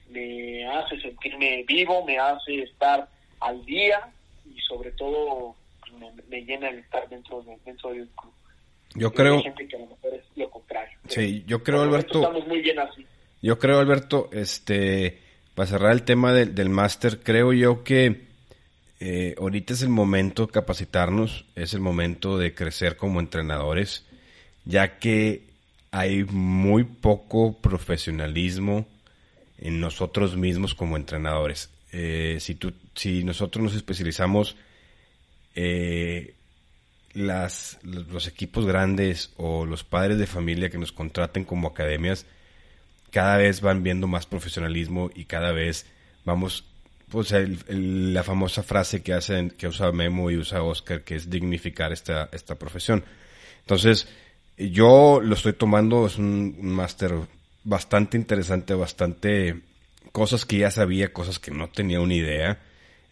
[0.10, 3.10] me hace sentirme vivo, me hace estar
[3.40, 4.12] al día
[4.46, 5.56] y sobre todo
[6.30, 8.34] me, llena el estar dentro, de, dentro del club.
[8.94, 9.38] Yo creo...
[9.38, 10.98] Hay gente que a lo mejor es lo contrario.
[11.08, 12.20] Sí, yo creo, Alberto...
[12.22, 13.06] Estamos muy bien así.
[13.42, 15.20] Yo creo, Alberto, este,
[15.54, 18.26] para cerrar el tema del máster, creo yo que
[19.00, 24.06] eh, ahorita es el momento de capacitarnos, es el momento de crecer como entrenadores,
[24.64, 25.45] ya que
[25.96, 28.86] hay muy poco profesionalismo
[29.58, 31.70] en nosotros mismos como entrenadores.
[31.94, 34.58] Eh, si, tú, si nosotros nos especializamos,
[35.56, 36.36] eh,
[37.14, 42.26] las, los equipos grandes o los padres de familia que nos contraten como academias,
[43.10, 45.86] cada vez van viendo más profesionalismo y cada vez
[46.26, 46.66] vamos,
[47.08, 47.34] pues
[47.70, 52.28] la famosa frase que hacen, que usa Memo y usa Oscar, que es dignificar esta,
[52.34, 53.06] esta profesión.
[53.62, 54.10] Entonces,
[54.58, 57.14] yo lo estoy tomando, es un, máster
[57.64, 59.62] bastante interesante, bastante
[60.12, 62.60] cosas que ya sabía, cosas que no tenía una idea.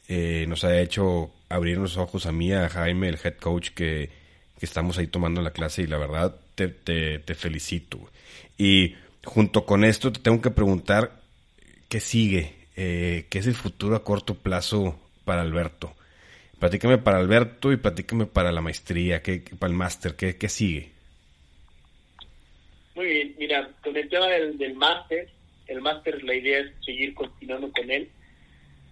[0.08, 4.10] Eh, nos ha hecho abrir los ojos a mí, a Jaime, el head coach, que,
[4.60, 8.00] que estamos ahí tomando la clase y la verdad te, felicito.
[8.58, 11.22] Y junto con esto te tengo que preguntar
[11.89, 15.94] qué sigue, eh, qué es el futuro a corto plazo para Alberto.
[16.60, 20.93] Platícame para Alberto y platícame para la maestría, ¿qué, para el máster, ¿qué, ¿qué, sigue?
[23.44, 25.28] Mira, con el tema del, máster,
[25.68, 28.10] el máster la idea es seguir continuando con él.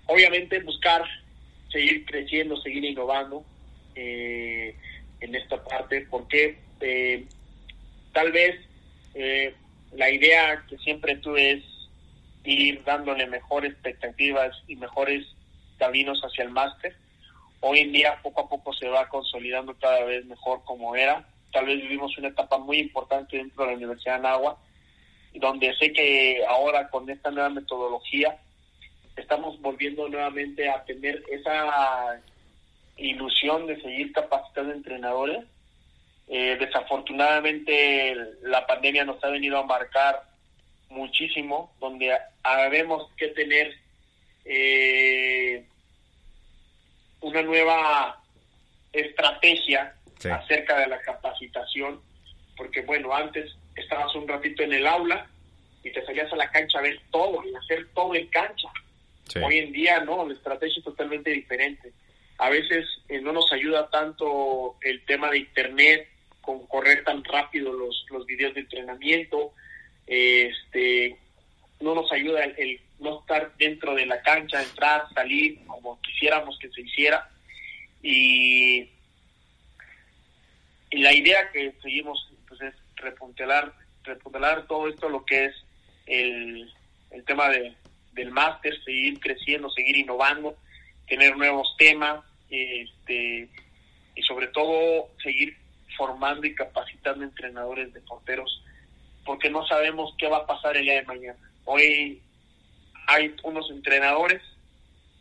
[0.08, 1.06] Obviamente buscar
[1.72, 3.46] seguir creciendo, seguir innovando
[3.96, 4.76] eh,
[5.22, 7.24] en esta parte, porque eh,
[8.12, 8.60] tal vez
[9.14, 9.56] eh,
[9.94, 11.64] la idea que siempre tuve es
[12.44, 15.26] ir dándole mejores expectativas y mejores
[15.78, 16.94] caminos hacia el máster.
[17.62, 21.26] Hoy en día poco a poco se va consolidando cada vez mejor como era.
[21.52, 24.58] Tal vez vivimos una etapa muy importante dentro de la Universidad de Nagua,
[25.34, 28.38] donde sé que ahora con esta nueva metodología
[29.16, 32.20] estamos volviendo nuevamente a tener esa
[32.98, 35.46] ilusión de seguir capacitando entrenadores.
[36.28, 40.24] Eh, desafortunadamente la pandemia nos ha venido a marcar
[40.90, 43.74] muchísimo, donde habemos que tener
[44.46, 45.66] eh,
[47.22, 48.22] una nueva
[48.92, 49.96] estrategia
[50.26, 52.02] acerca de la capacitación,
[52.58, 55.28] porque bueno, antes estabas un ratito en el aula
[55.84, 58.68] y te salías a la cancha a ver todo y hacer todo en cancha.
[59.42, 61.94] Hoy en día no, la estrategia es totalmente diferente.
[62.38, 66.10] A veces eh, no nos ayuda tanto el tema de internet,
[66.42, 69.54] con correr tan rápido los, los videos de entrenamiento,
[70.08, 71.18] este,
[71.80, 76.70] no nos ayuda el, no estar dentro de la cancha, entrar, salir como quisiéramos que
[76.70, 77.30] se hiciera.
[78.02, 78.90] Y,
[80.92, 83.74] y la idea que seguimos pues, es repuntelar,
[84.04, 85.56] repuntelar todo esto, lo que es
[86.06, 86.72] el,
[87.12, 87.76] el tema de,
[88.12, 90.58] del máster, seguir creciendo, seguir innovando,
[91.08, 93.50] tener nuevos temas, este,
[94.16, 95.58] y sobre todo seguir
[95.98, 98.64] formando y capacitando entrenadores de porteros,
[99.26, 101.40] porque no sabemos qué va a pasar el día de mañana.
[101.64, 102.22] Hoy
[103.08, 104.42] hay unos entrenadores,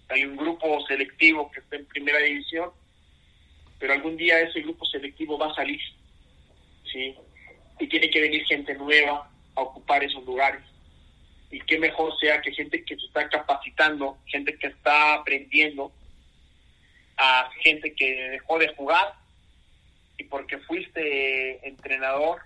[0.08, 2.70] hay un grupo selectivo que está en primera división,
[3.80, 5.80] pero algún día ese grupo selectivo va a salir,
[6.92, 7.16] ¿sí?
[7.80, 10.60] Y tiene que venir gente nueva a ocupar esos lugares.
[11.50, 15.90] Y qué mejor sea que gente que se está capacitando, gente que está aprendiendo,
[17.16, 19.14] a gente que dejó de jugar
[20.18, 22.40] y porque fuiste entrenador,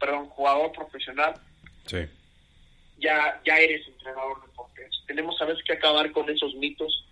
[0.00, 1.34] perdón, jugador profesional,
[2.98, 5.04] ya, ya eres entrenador de porteros.
[5.06, 7.06] Tenemos a veces que acabar con esos mitos,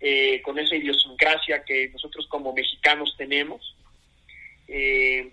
[0.00, 3.76] eh, con esa idiosincrasia que nosotros como mexicanos tenemos,
[4.68, 5.30] eh,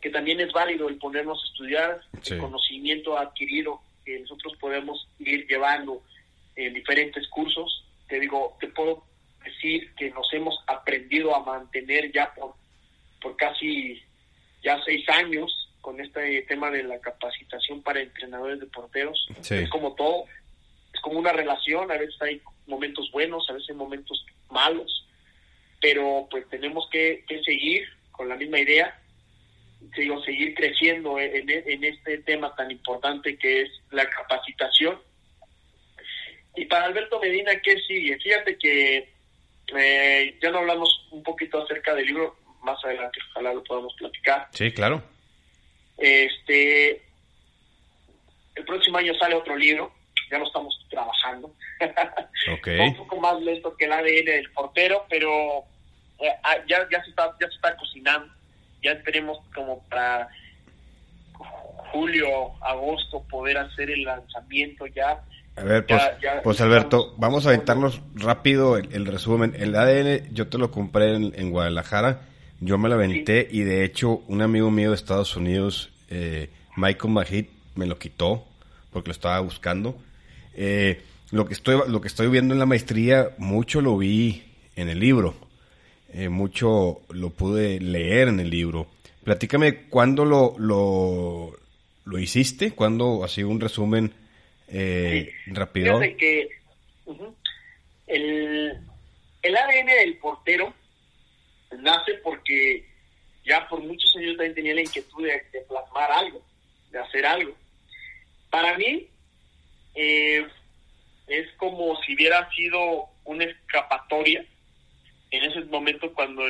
[0.00, 5.46] que también es válido el ponernos a estudiar, el conocimiento adquirido que nosotros podemos ir
[5.46, 6.02] llevando
[6.56, 7.84] en diferentes cursos.
[8.08, 9.04] Te digo, te puedo
[9.44, 12.54] decir que nos hemos aprendido a mantener ya por
[13.20, 14.02] por casi
[14.62, 19.28] ya seis años con este tema de la capacitación para entrenadores de porteros.
[19.48, 20.24] Es como todo,
[20.92, 25.06] es como una relación, a veces hay momentos buenos, a veces hay momentos malos,
[25.80, 29.00] pero pues tenemos que, seguir con la misma idea,
[29.96, 34.98] digo, seguir creciendo en, en, este tema tan importante que es la capacitación.
[36.56, 38.18] Y para Alberto Medina, ¿qué sigue?
[38.18, 39.08] Fíjate que
[39.76, 44.48] eh, ya no hablamos un poquito acerca del libro, más adelante ojalá lo podamos platicar.
[44.52, 45.02] Sí, claro.
[45.96, 47.02] Este,
[48.54, 49.92] el próximo año sale otro libro,
[50.30, 51.52] ya lo estamos trabajando.
[52.60, 52.78] Okay.
[52.78, 55.64] un poco más lento que el ADN del portero, pero
[56.18, 58.32] eh, ah, ya, ya, se está, ya se está cocinando.
[58.82, 60.28] Ya esperemos como para
[61.92, 65.22] julio, agosto poder hacer el lanzamiento ya.
[65.56, 66.02] A ver, pues,
[66.44, 69.54] pues Alberto, vamos a aventarnos rápido el, resumen.
[69.58, 72.20] El ADN yo te lo compré en, Guadalajara,
[72.60, 77.12] yo me lo aventé y de hecho un amigo mío de Estados Unidos, eh, Michael
[77.12, 78.44] Mahit, me lo quitó
[78.92, 79.98] porque lo estaba buscando.
[80.54, 84.44] Eh, lo que estoy lo que estoy viendo en la maestría mucho lo vi
[84.76, 85.34] en el libro.
[86.12, 88.86] Eh, mucho lo pude leer en el libro.
[89.24, 91.58] Platícame cuándo lo lo,
[92.04, 94.12] lo hiciste cuándo así un resumen
[94.68, 96.00] eh, rápido.
[96.00, 96.48] Que
[98.06, 98.78] el,
[99.42, 100.72] el ADN del portero
[101.78, 102.86] nace porque
[103.44, 106.42] ya por muchos años también tenía la inquietud de, de plasmar algo
[106.90, 107.54] de hacer algo.
[108.50, 109.08] Para mí
[110.00, 110.46] eh,
[111.26, 114.44] es como si hubiera sido una escapatoria
[115.32, 116.42] en ese momento cuando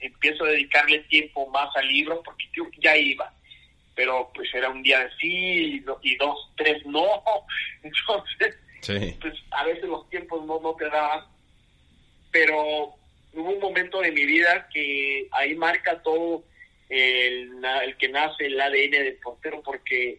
[0.00, 3.32] empiezo a dedicarle tiempo más al libro, porque yo ya iba,
[3.94, 7.06] pero pues era un día sí y, dos, tres no,
[7.82, 8.56] entonces
[9.20, 11.26] pues a veces los tiempos no, no te daban,
[12.32, 12.96] pero
[13.32, 16.42] hubo un momento de mi vida que ahí marca todo
[16.88, 20.18] el, el que nace el ADN del portero, porque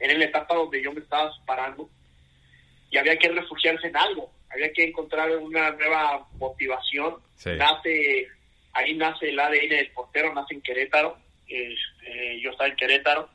[0.00, 1.88] era la etapa donde yo me estaba separando
[2.90, 7.16] y había que refugiarse en algo, había que encontrar una nueva motivación.
[7.56, 8.26] Nace,
[8.72, 13.28] ahí nace el ADN del portero, nace en Querétaro, este, yo estaba en Querétaro,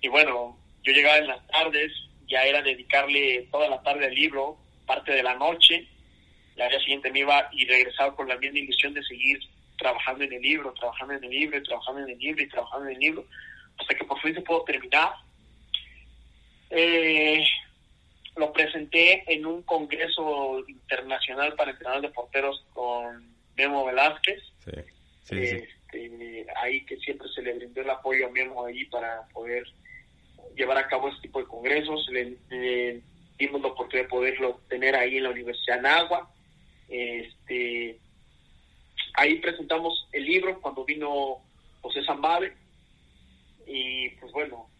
[0.00, 1.92] y bueno, yo llegaba en las tardes,
[2.26, 5.86] ya era dedicarle toda la tarde al libro, parte de la noche,
[6.56, 9.38] la día siguiente me iba y regresaba con la misma ilusión de seguir
[9.78, 12.94] trabajando en el libro, trabajando en el libro, trabajando en el libro y trabajando en
[12.94, 13.26] el libro,
[13.78, 15.12] hasta que por fin se pudo terminar.
[16.74, 17.44] Eh,
[18.36, 24.42] lo presenté en un congreso internacional para entrenadores de porteros con Memo Velázquez.
[25.28, 29.64] Este, ahí que siempre se le brindó el apoyo a Memo ahí para poder
[30.56, 32.08] llevar a cabo este tipo de congresos.
[32.10, 33.02] Le,
[33.38, 36.30] dimos la oportunidad de poderlo tener ahí en la Universidad de Nagua.
[36.88, 37.98] Este,
[39.14, 41.42] ahí presentamos el libro cuando vino
[41.82, 42.54] José Zambade
[43.66, 44.70] y pues bueno,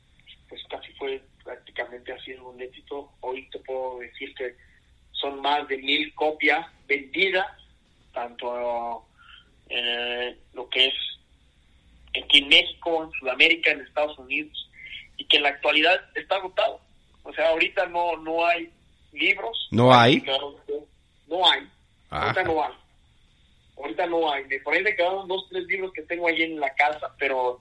[0.49, 3.13] pues casi fue prácticamente ha sido un éxito.
[3.21, 4.55] Hoy te puedo decir que
[5.13, 7.47] son más de mil copias vendidas,
[8.13, 9.07] tanto
[9.69, 10.95] en lo que es
[12.23, 14.71] aquí en México, en Sudamérica, en Estados Unidos,
[15.17, 16.81] y que en la actualidad está agotado.
[17.23, 18.71] O sea, ahorita no no hay
[19.13, 19.69] libros.
[19.71, 20.23] ¿No hay?
[21.29, 21.69] No hay.
[22.11, 22.73] Ahorita no hay.
[23.77, 24.45] Ahorita no hay.
[24.61, 27.61] Por ahí me quedaron dos, tres libros que tengo ahí en la casa, pero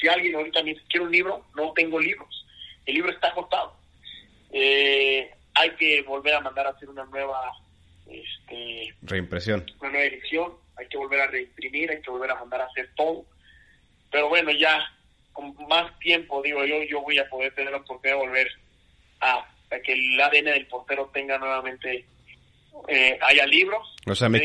[0.00, 2.45] si alguien ahorita me dice, quiero un libro, no tengo libros
[2.86, 3.76] el libro está agotado.
[4.52, 7.52] Eh, hay que volver a mandar a hacer una nueva
[8.08, 9.66] este, reimpresión.
[9.80, 12.90] Una nueva edición, hay que volver a reimprimir, hay que volver a mandar a hacer
[12.94, 13.24] todo.
[14.10, 14.78] Pero bueno, ya
[15.32, 18.48] con más tiempo, digo yo, yo voy a poder tener la oportunidad de volver
[19.20, 19.46] a,
[19.84, 22.06] que el ADN del portero tenga nuevamente,
[22.88, 23.94] eh, haya libros.
[24.06, 24.40] O sea, me,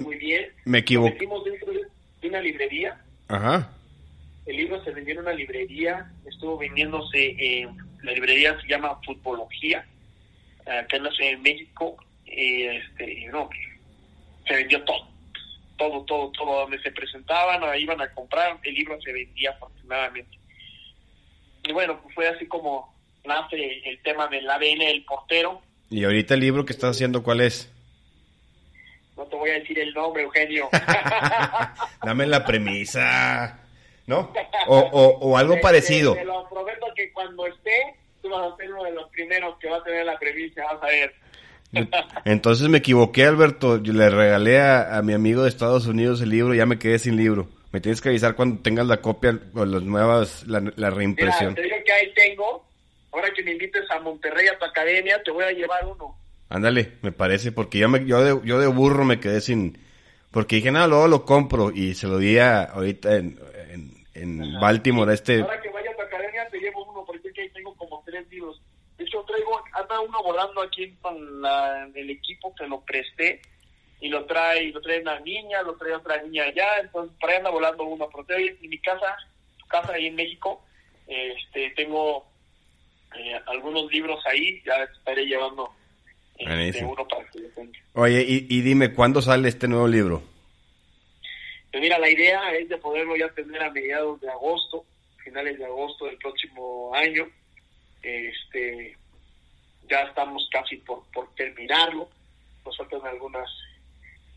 [0.00, 0.52] muy bien.
[0.64, 1.42] me equivoco.
[1.44, 1.72] dentro
[2.20, 3.00] de una librería.
[3.28, 3.72] Ajá.
[4.50, 9.86] El libro se vendió en una librería, estuvo vendiéndose en la librería se llama Futbología,
[10.66, 11.96] acá en México,
[12.26, 13.48] y este, no,
[14.48, 15.06] se vendió todo,
[15.78, 20.36] todo, todo, todo, donde se presentaban, iban a comprar, el libro se vendía afortunadamente.
[21.62, 22.92] Y bueno, pues fue así como
[23.24, 25.62] nace el tema del ADN del portero.
[25.90, 27.72] ¿Y ahorita el libro que estás haciendo cuál es?
[29.16, 30.68] No te voy a decir el nombre, Eugenio.
[32.02, 33.60] Dame la premisa.
[34.10, 34.32] ¿No?
[34.66, 36.14] O, o, algo parecido.
[36.14, 39.68] Te, lo prometo que cuando esté, tú vas a ser uno de los primeros que
[39.68, 41.14] va a tener la premisa, vas a ver.
[42.24, 43.82] Entonces me equivoqué, Alberto.
[43.82, 46.98] Yo le regalé a, mi amigo de Estados Unidos el libro y ya me quedé
[46.98, 47.48] sin libro.
[47.72, 51.54] Me tienes que avisar cuando tengas la copia o las nuevas, la, reimpresión.
[51.54, 52.64] te digo que ahí tengo.
[53.12, 56.16] Ahora que me invites a Monterrey a tu academia, te voy a llevar uno.
[56.48, 59.78] Ándale, me parece, porque yo, me, yo, de, yo de burro me quedé sin...
[60.30, 63.40] Porque dije, nada, luego lo compro y se lo di a, ahorita en,
[63.70, 63.99] en
[64.60, 65.12] Baltimore.
[65.12, 65.40] Este...
[65.40, 68.60] Ahora que vaya a tu academia te llevo uno, porque aquí tengo como tres libros.
[68.98, 73.40] De hecho, traigo, anda uno volando aquí con la, el equipo que lo presté
[74.00, 77.36] y lo trae, lo trae una niña, lo trae otra niña allá, entonces por ahí
[77.36, 79.16] anda volando uno, pero en mi casa
[79.70, 80.62] casa ahí en México.
[81.06, 82.26] Este, tengo
[83.16, 85.70] eh, algunos libros ahí, ya estaré llevando
[86.36, 87.78] este, uno para que lo tenga.
[87.94, 90.22] Oye, y, y dime, ¿cuándo sale este nuevo libro?
[91.70, 94.84] Pues mira, la idea es de poderlo ya tener a mediados de agosto,
[95.22, 97.28] finales de agosto del próximo año.
[98.02, 98.96] Este,
[99.88, 102.08] ya estamos casi por, por terminarlo.
[102.64, 103.48] Nos faltan algunas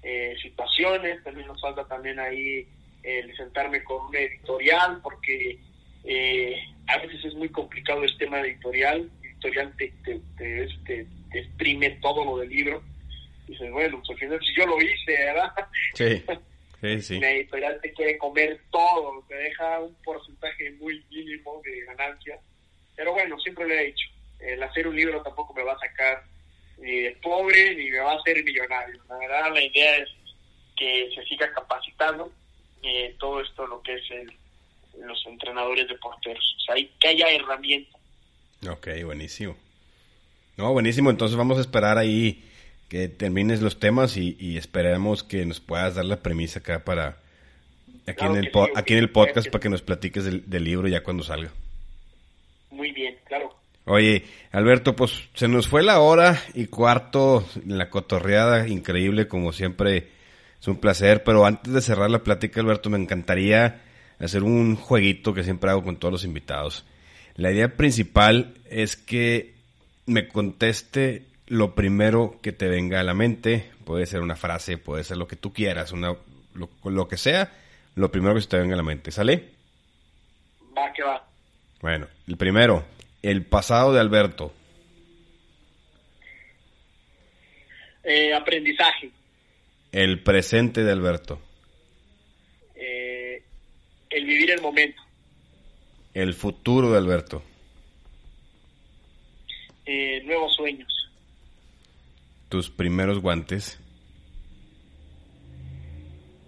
[0.04, 2.68] eh, situaciones, también nos falta también ahí
[3.02, 5.60] el sentarme con un editorial, porque
[6.04, 6.56] eh,
[6.88, 9.10] a veces es muy complicado el tema editorial.
[9.22, 11.08] El editorial te, te, te, te,
[11.40, 12.84] exprime todo lo del libro.
[13.48, 15.52] Dices, bueno, pues al final si yo lo hice, ¿verdad?
[15.96, 16.24] Sí.
[16.84, 22.38] Sí, editorial te quiere comer todo, te deja un porcentaje muy mínimo de ganancia.
[22.96, 24.06] Pero bueno, siempre lo he dicho,
[24.40, 26.24] el hacer un libro tampoco me va a sacar
[26.78, 29.02] ni de pobre ni me va a hacer millonario.
[29.08, 30.10] La verdad, la idea es
[30.76, 32.32] que se siga capacitando
[32.82, 34.34] eh, todo esto, lo que es el,
[35.00, 36.56] los entrenadores de porteros.
[36.58, 38.02] O sea, que haya herramientas.
[38.70, 39.56] Ok, buenísimo.
[40.58, 41.10] No, buenísimo.
[41.10, 42.44] Entonces vamos a esperar ahí
[42.94, 47.18] que termines los temas y, y esperemos que nos puedas dar la premisa acá para
[48.06, 50.64] aquí Claro en el sí, aquí en el podcast para que nos platiques del, del
[50.64, 51.50] libro ya cuando salga.
[52.70, 53.50] Muy bien, claro.
[53.86, 60.10] Oye, Alberto, pues se nos fue la hora y cuarto la cotorreada, increíble como siempre,
[60.62, 63.82] es un placer, pero antes de cerrar la plática, Alberto, me encantaría
[64.20, 66.86] hacer un jueguito que siempre hago con todos los invitados.
[67.38, 69.56] La idea principal es que
[70.06, 75.04] me conteste lo primero que te venga a la mente, puede ser una frase, puede
[75.04, 76.16] ser lo que tú quieras, una,
[76.54, 77.52] lo, lo que sea,
[77.96, 79.50] lo primero que se te venga a la mente, ¿sale?
[80.78, 81.26] Va que va.
[81.82, 82.86] Bueno, el primero,
[83.22, 84.54] el pasado de Alberto.
[88.04, 89.12] Eh, aprendizaje.
[89.91, 91.39] El presente de Alberto.
[92.76, 93.44] Eh,
[94.10, 95.02] el vivir el momento.
[96.14, 97.44] El futuro de Alberto.
[99.86, 101.03] Eh, nuevos sueños.
[102.54, 103.80] Tus primeros guantes.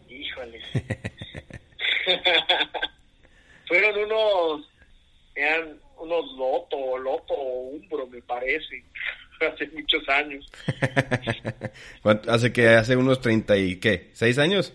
[0.08, 0.62] Híjole.
[3.68, 4.70] Fueron unos,
[5.34, 8.84] eran unos loto, loto o umbro, me parece,
[9.52, 10.48] hace muchos años.
[12.04, 14.74] ¿Cuánto- hace que hace unos 30 y qué, ¿seis años?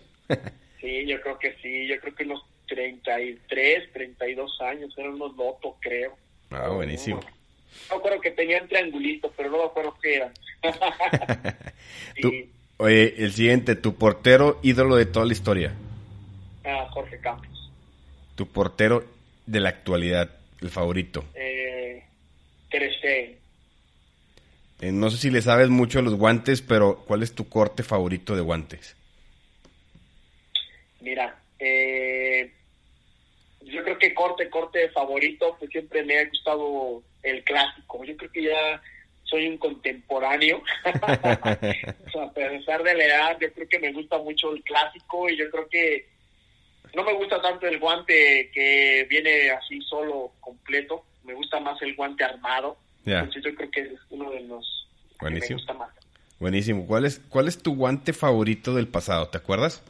[0.81, 5.77] Sí, yo creo que sí, yo creo que unos 33, 32 años, eran unos lotos,
[5.81, 6.17] creo.
[6.51, 7.21] Ah, buenísimo.
[7.91, 10.33] Me acuerdo que tenían triangulito, pero no me acuerdo qué eran.
[12.17, 15.75] Sí, oye, el siguiente, tu portero ídolo de toda la historia.
[16.65, 17.71] ah, Jorge Campos.
[18.35, 19.05] Tu portero
[19.47, 21.25] de la actualidad, el favorito.
[21.35, 22.05] Eh,
[22.71, 22.83] Ter.
[24.81, 27.83] Eh, no sé si le sabes mucho a los guantes, pero ¿cuál es tu corte
[27.83, 28.97] favorito de guantes?
[31.01, 32.51] Mira, eh,
[33.63, 38.05] yo creo que corte, corte favorito, pues siempre me ha gustado el clásico.
[38.05, 38.83] Yo creo que ya
[39.25, 40.63] soy un contemporáneo.
[42.07, 45.29] O sea, a pesar de la edad, yo creo que me gusta mucho el clásico
[45.31, 46.09] y yo creo que
[46.95, 51.05] no me gusta tanto el guante que viene así solo, completo.
[51.25, 52.77] Me gusta más el guante armado.
[53.05, 54.89] Entonces yo creo que es uno de los
[55.21, 55.91] que me gusta más.
[56.41, 56.87] Buenísimo.
[56.87, 59.29] ¿Cuál es, ¿Cuál es tu guante favorito del pasado?
[59.29, 59.83] ¿Te acuerdas?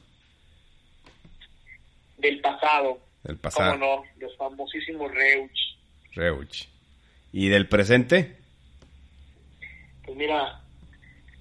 [2.18, 3.72] Del pasado, Del pasado.
[3.72, 5.76] cómo no, los famosísimos Reuch.
[6.12, 6.68] Reuch.
[7.32, 8.36] ¿Y del presente?
[10.04, 10.60] Pues mira,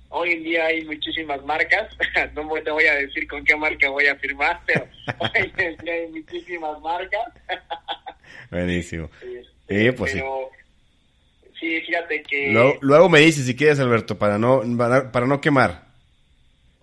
[0.10, 1.96] hoy en día hay muchísimas marcas.
[2.36, 4.88] No te voy a decir con qué marca voy a firmar, pero
[5.20, 7.34] hoy en día hay muchísimas marcas.
[8.52, 9.10] Buenísimo.
[9.68, 10.18] Sí, pues sí.
[10.20, 10.50] pero
[11.60, 15.40] sí, fíjate que Luego, luego me dices si quieres, Alberto, para no, para, para no
[15.42, 15.84] quemar.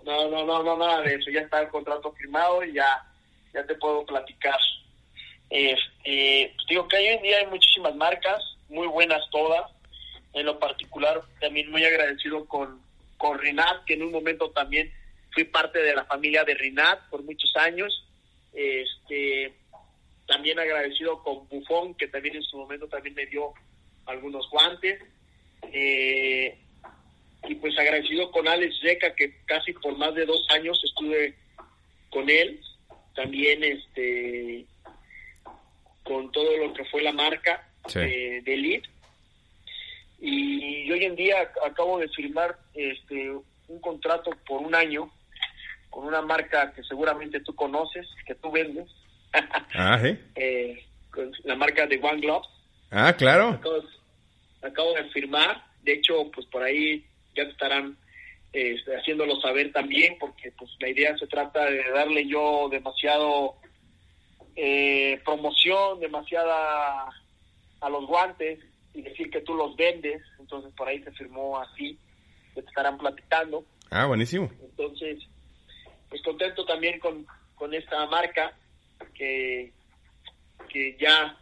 [0.04, 1.30] no, no, no, no, nada de eso.
[1.30, 3.02] Ya está el contrato firmado y ya,
[3.54, 4.58] ya te puedo platicar.
[5.50, 9.70] Este, pues digo que hoy en día hay muchísimas marcas, muy buenas todas.
[10.32, 12.80] En lo particular, también muy agradecido con,
[13.16, 14.92] con Rinat, que en un momento también
[15.32, 18.04] fui parte de la familia de Rinat por muchos años.
[18.52, 19.54] Este,
[20.26, 23.52] también agradecido con Buffon, que también en su momento también me dio
[24.06, 25.00] algunos guantes.
[25.72, 26.58] Eh,
[27.48, 31.34] y pues agradecido con Alex Zeca, que casi por más de dos años estuve
[32.10, 32.60] con él.
[33.14, 34.66] También este
[36.02, 37.98] con todo lo que fue la marca Sí.
[38.00, 38.88] eh, de Elite.
[40.20, 43.30] Y hoy en día ac- acabo de firmar este
[43.68, 45.10] un contrato por un año
[45.90, 48.86] con una marca que seguramente tú conoces, que tú vendes,
[49.74, 50.16] Ah, ¿sí?
[50.36, 52.48] eh, con la marca de One Gloves.
[52.90, 53.48] Ah, claro.
[53.50, 53.82] Acabo,
[54.62, 57.04] acabo de firmar, de hecho, pues por ahí
[57.34, 57.96] ya te estarán
[58.52, 63.56] eh, haciéndolo saber también, porque pues la idea se trata de darle yo demasiado
[64.54, 67.06] eh, promoción, demasiada
[67.80, 68.58] a los guantes
[68.94, 70.22] y decir que tú los vendes.
[70.38, 71.98] Entonces por ahí se firmó así,
[72.54, 73.64] que te estarán platicando.
[73.90, 74.50] Ah, buenísimo.
[74.62, 75.18] Entonces,
[76.08, 78.52] pues contento también con, con esta marca
[79.14, 79.72] que,
[80.68, 81.36] que ya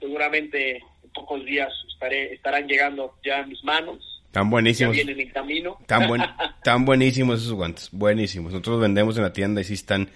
[0.00, 4.22] seguramente en pocos días estaré, estarán llegando ya a mis manos.
[4.32, 4.94] Tan buenísimos.
[4.94, 5.78] Ya vienen en camino.
[5.86, 6.22] Tan, buen,
[6.62, 7.88] tan buenísimos esos guantes.
[7.92, 8.52] Buenísimos.
[8.52, 10.10] Nosotros vendemos en la tienda y sí están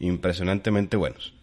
[0.00, 1.34] impresionantemente buenos.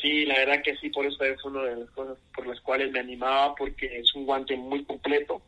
[0.00, 2.92] Sí, la verdad que sí, por eso es una de las cosas por las cuales
[2.92, 5.42] me animaba, porque es un guante muy completo.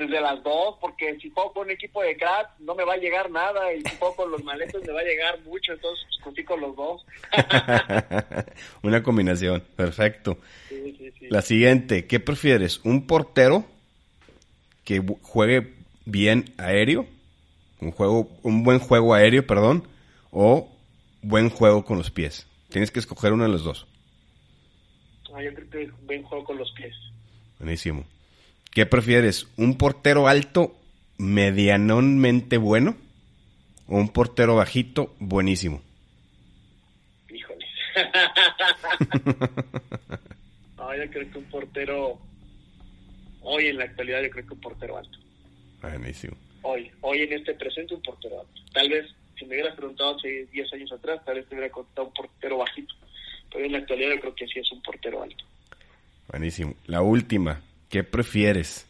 [0.00, 2.98] desde las dos, porque si juego con un equipo de cracks no me va a
[2.98, 6.46] llegar nada, y si juego con los maletos me va a llegar mucho, entonces pues,
[6.46, 7.04] con los dos.
[8.82, 10.38] Una combinación, perfecto.
[10.68, 11.26] Sí, sí, sí.
[11.30, 12.80] La siguiente, ¿qué prefieres?
[12.84, 13.64] ¿Un portero
[14.84, 15.74] que juegue
[16.04, 17.06] bien aéreo?
[17.80, 19.86] Un juego, un buen juego aéreo, perdón,
[20.30, 20.68] o
[21.22, 22.46] buen juego con los pies.
[22.68, 23.86] Tienes que escoger uno de los dos.
[25.34, 26.94] Ah, yo creo que buen juego con los pies.
[27.58, 28.04] Buenísimo.
[28.70, 29.48] ¿Qué prefieres?
[29.56, 30.76] ¿Un portero alto
[31.18, 32.96] medianamente bueno
[33.88, 35.82] o un portero bajito buenísimo?
[37.28, 37.68] Híjoles.
[40.76, 42.20] no, yo creo que un portero
[43.42, 45.18] hoy en la actualidad yo creo que un portero alto.
[45.82, 46.36] Buenísimo.
[46.62, 48.60] Hoy, hoy en este presente un portero alto.
[48.72, 49.06] Tal vez
[49.36, 52.58] si me hubieras preguntado hace 10 años atrás, tal vez te hubiera contado un portero
[52.58, 52.94] bajito.
[53.50, 55.44] Pero en la actualidad yo creo que sí es un portero alto.
[56.28, 56.74] Buenísimo.
[56.86, 57.60] La última,
[57.90, 58.86] ¿qué prefieres?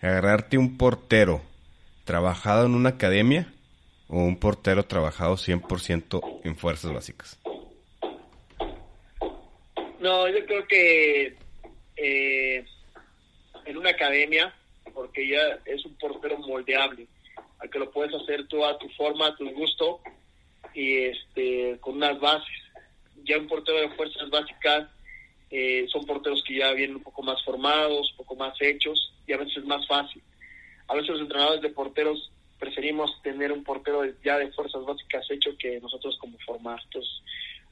[0.00, 1.40] ¿Agarrarte un portero
[2.04, 3.52] trabajado en una academia
[4.08, 7.40] o un portero trabajado 100% en fuerzas básicas?
[9.98, 11.34] No, yo creo que
[11.96, 12.64] eh,
[13.64, 14.54] en una academia,
[14.92, 17.06] porque ya es un portero moldeable,
[17.60, 20.00] al que lo puedes hacer tú a tu forma, a tu gusto
[20.74, 22.48] y este con unas bases.
[23.24, 24.86] Ya un portero de fuerzas básicas
[25.50, 29.32] eh, son porteros que ya vienen un poco más formados, un poco más hechos y
[29.32, 30.22] a veces es más fácil.
[30.88, 35.50] A veces los entrenadores de porteros preferimos tener un portero ya de fuerzas básicas hecho
[35.58, 36.80] que nosotros como formar.
[36.84, 37.12] Entonces,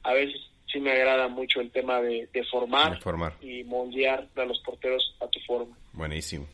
[0.03, 0.41] a veces
[0.71, 3.33] sí me agrada mucho el tema de, de, formar, De formar.
[3.41, 5.75] y moldear a los porteros a tu forma.
[5.93, 6.47] Buenísimo.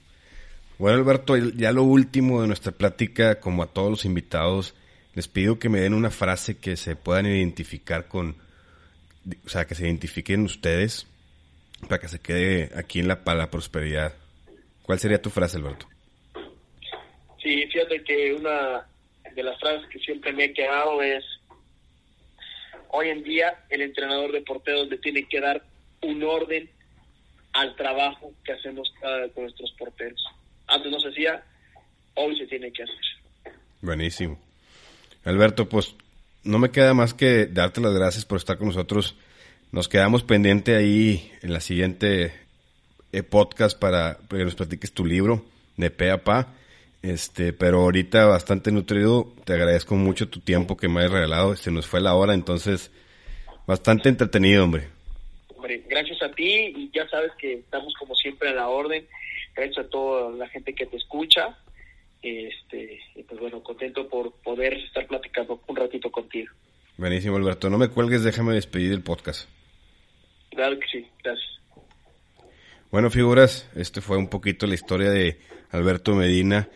[0.78, 4.76] Bueno, Alberto, ya lo último de nuestra plática, como a todos los invitados,
[5.14, 8.38] les pido que me den una frase que se puedan identificar con,
[9.46, 11.08] o sea, que se identifiquen ustedes
[11.88, 14.14] para que se quede aquí en la, para la prosperidad.
[14.84, 15.88] ¿Cuál sería tu frase, Alberto?
[17.42, 18.86] Sí, fíjate que una
[19.34, 21.24] de las frases que siempre me he quedado es,
[22.90, 25.64] hoy en día el entrenador de porteros le tiene que dar
[26.02, 26.70] un orden
[27.54, 30.24] al trabajo que hacemos cada con nuestros porteros.
[30.68, 31.44] Antes no se hacía,
[32.16, 33.56] hoy se tiene que hacer.
[33.82, 34.40] Buenísimo.
[35.24, 35.96] Alberto, pues
[36.44, 39.16] no me queda más que darte las gracias por estar con nosotros.
[39.72, 42.34] Nos quedamos pendiente ahí en la siguiente
[43.12, 45.46] eh, podcast para que nos platiques tu libro
[45.78, 46.54] de pe a pa.
[47.02, 49.34] Este, pero ahorita bastante nutrido.
[49.46, 51.56] Te agradezco mucho tu tiempo que me has regalado.
[51.56, 52.92] Se nos fue la hora, entonces
[53.68, 54.88] bastante entretenido, hombre.
[55.56, 59.06] Hombre, gracias a ti y ya sabes que estamos como siempre a la orden.
[59.56, 61.58] Gracias a toda la gente que te escucha.
[62.22, 66.52] Este, y pues bueno, contento por poder estar platicando un ratito contigo.
[66.98, 67.70] Buenísimo, Alberto.
[67.70, 69.50] No me cuelgues, déjame despedir el podcast.
[70.52, 71.60] Claro que sí, gracias.
[72.92, 75.40] Bueno, figuras, este fue un poquito la historia de
[75.72, 76.68] Alberto Medina.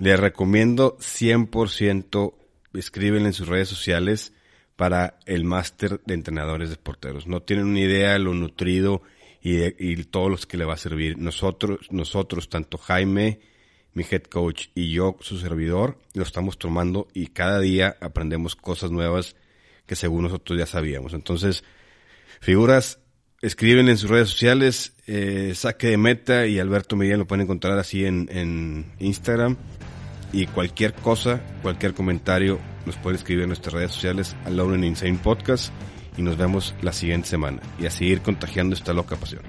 [0.00, 2.34] Les recomiendo 100%
[2.74, 4.32] escriben en sus redes sociales
[4.76, 7.26] para el máster de entrenadores de porteros.
[7.26, 9.02] No tienen una idea de lo nutrido
[9.42, 11.18] y, y todos los que le va a servir.
[11.18, 13.40] Nosotros, nosotros, tanto Jaime
[13.98, 18.90] mi head coach y yo, su servidor, lo estamos tomando y cada día aprendemos cosas
[18.90, 19.36] nuevas
[19.86, 21.14] que según nosotros ya sabíamos.
[21.14, 21.64] Entonces,
[22.40, 23.00] figuras,
[23.42, 27.78] escriben en sus redes sociales, eh, Saque de Meta y Alberto Miguel lo pueden encontrar
[27.78, 29.56] así en, Instagram.
[30.32, 35.18] Y cualquier cosa, cualquier comentario, nos pueden escribir en nuestras redes sociales, Alone in Insane
[35.22, 35.72] Podcast.
[36.16, 37.60] Y nos vemos la siguiente semana.
[37.78, 39.42] Y a seguir contagiando esta loca pasión.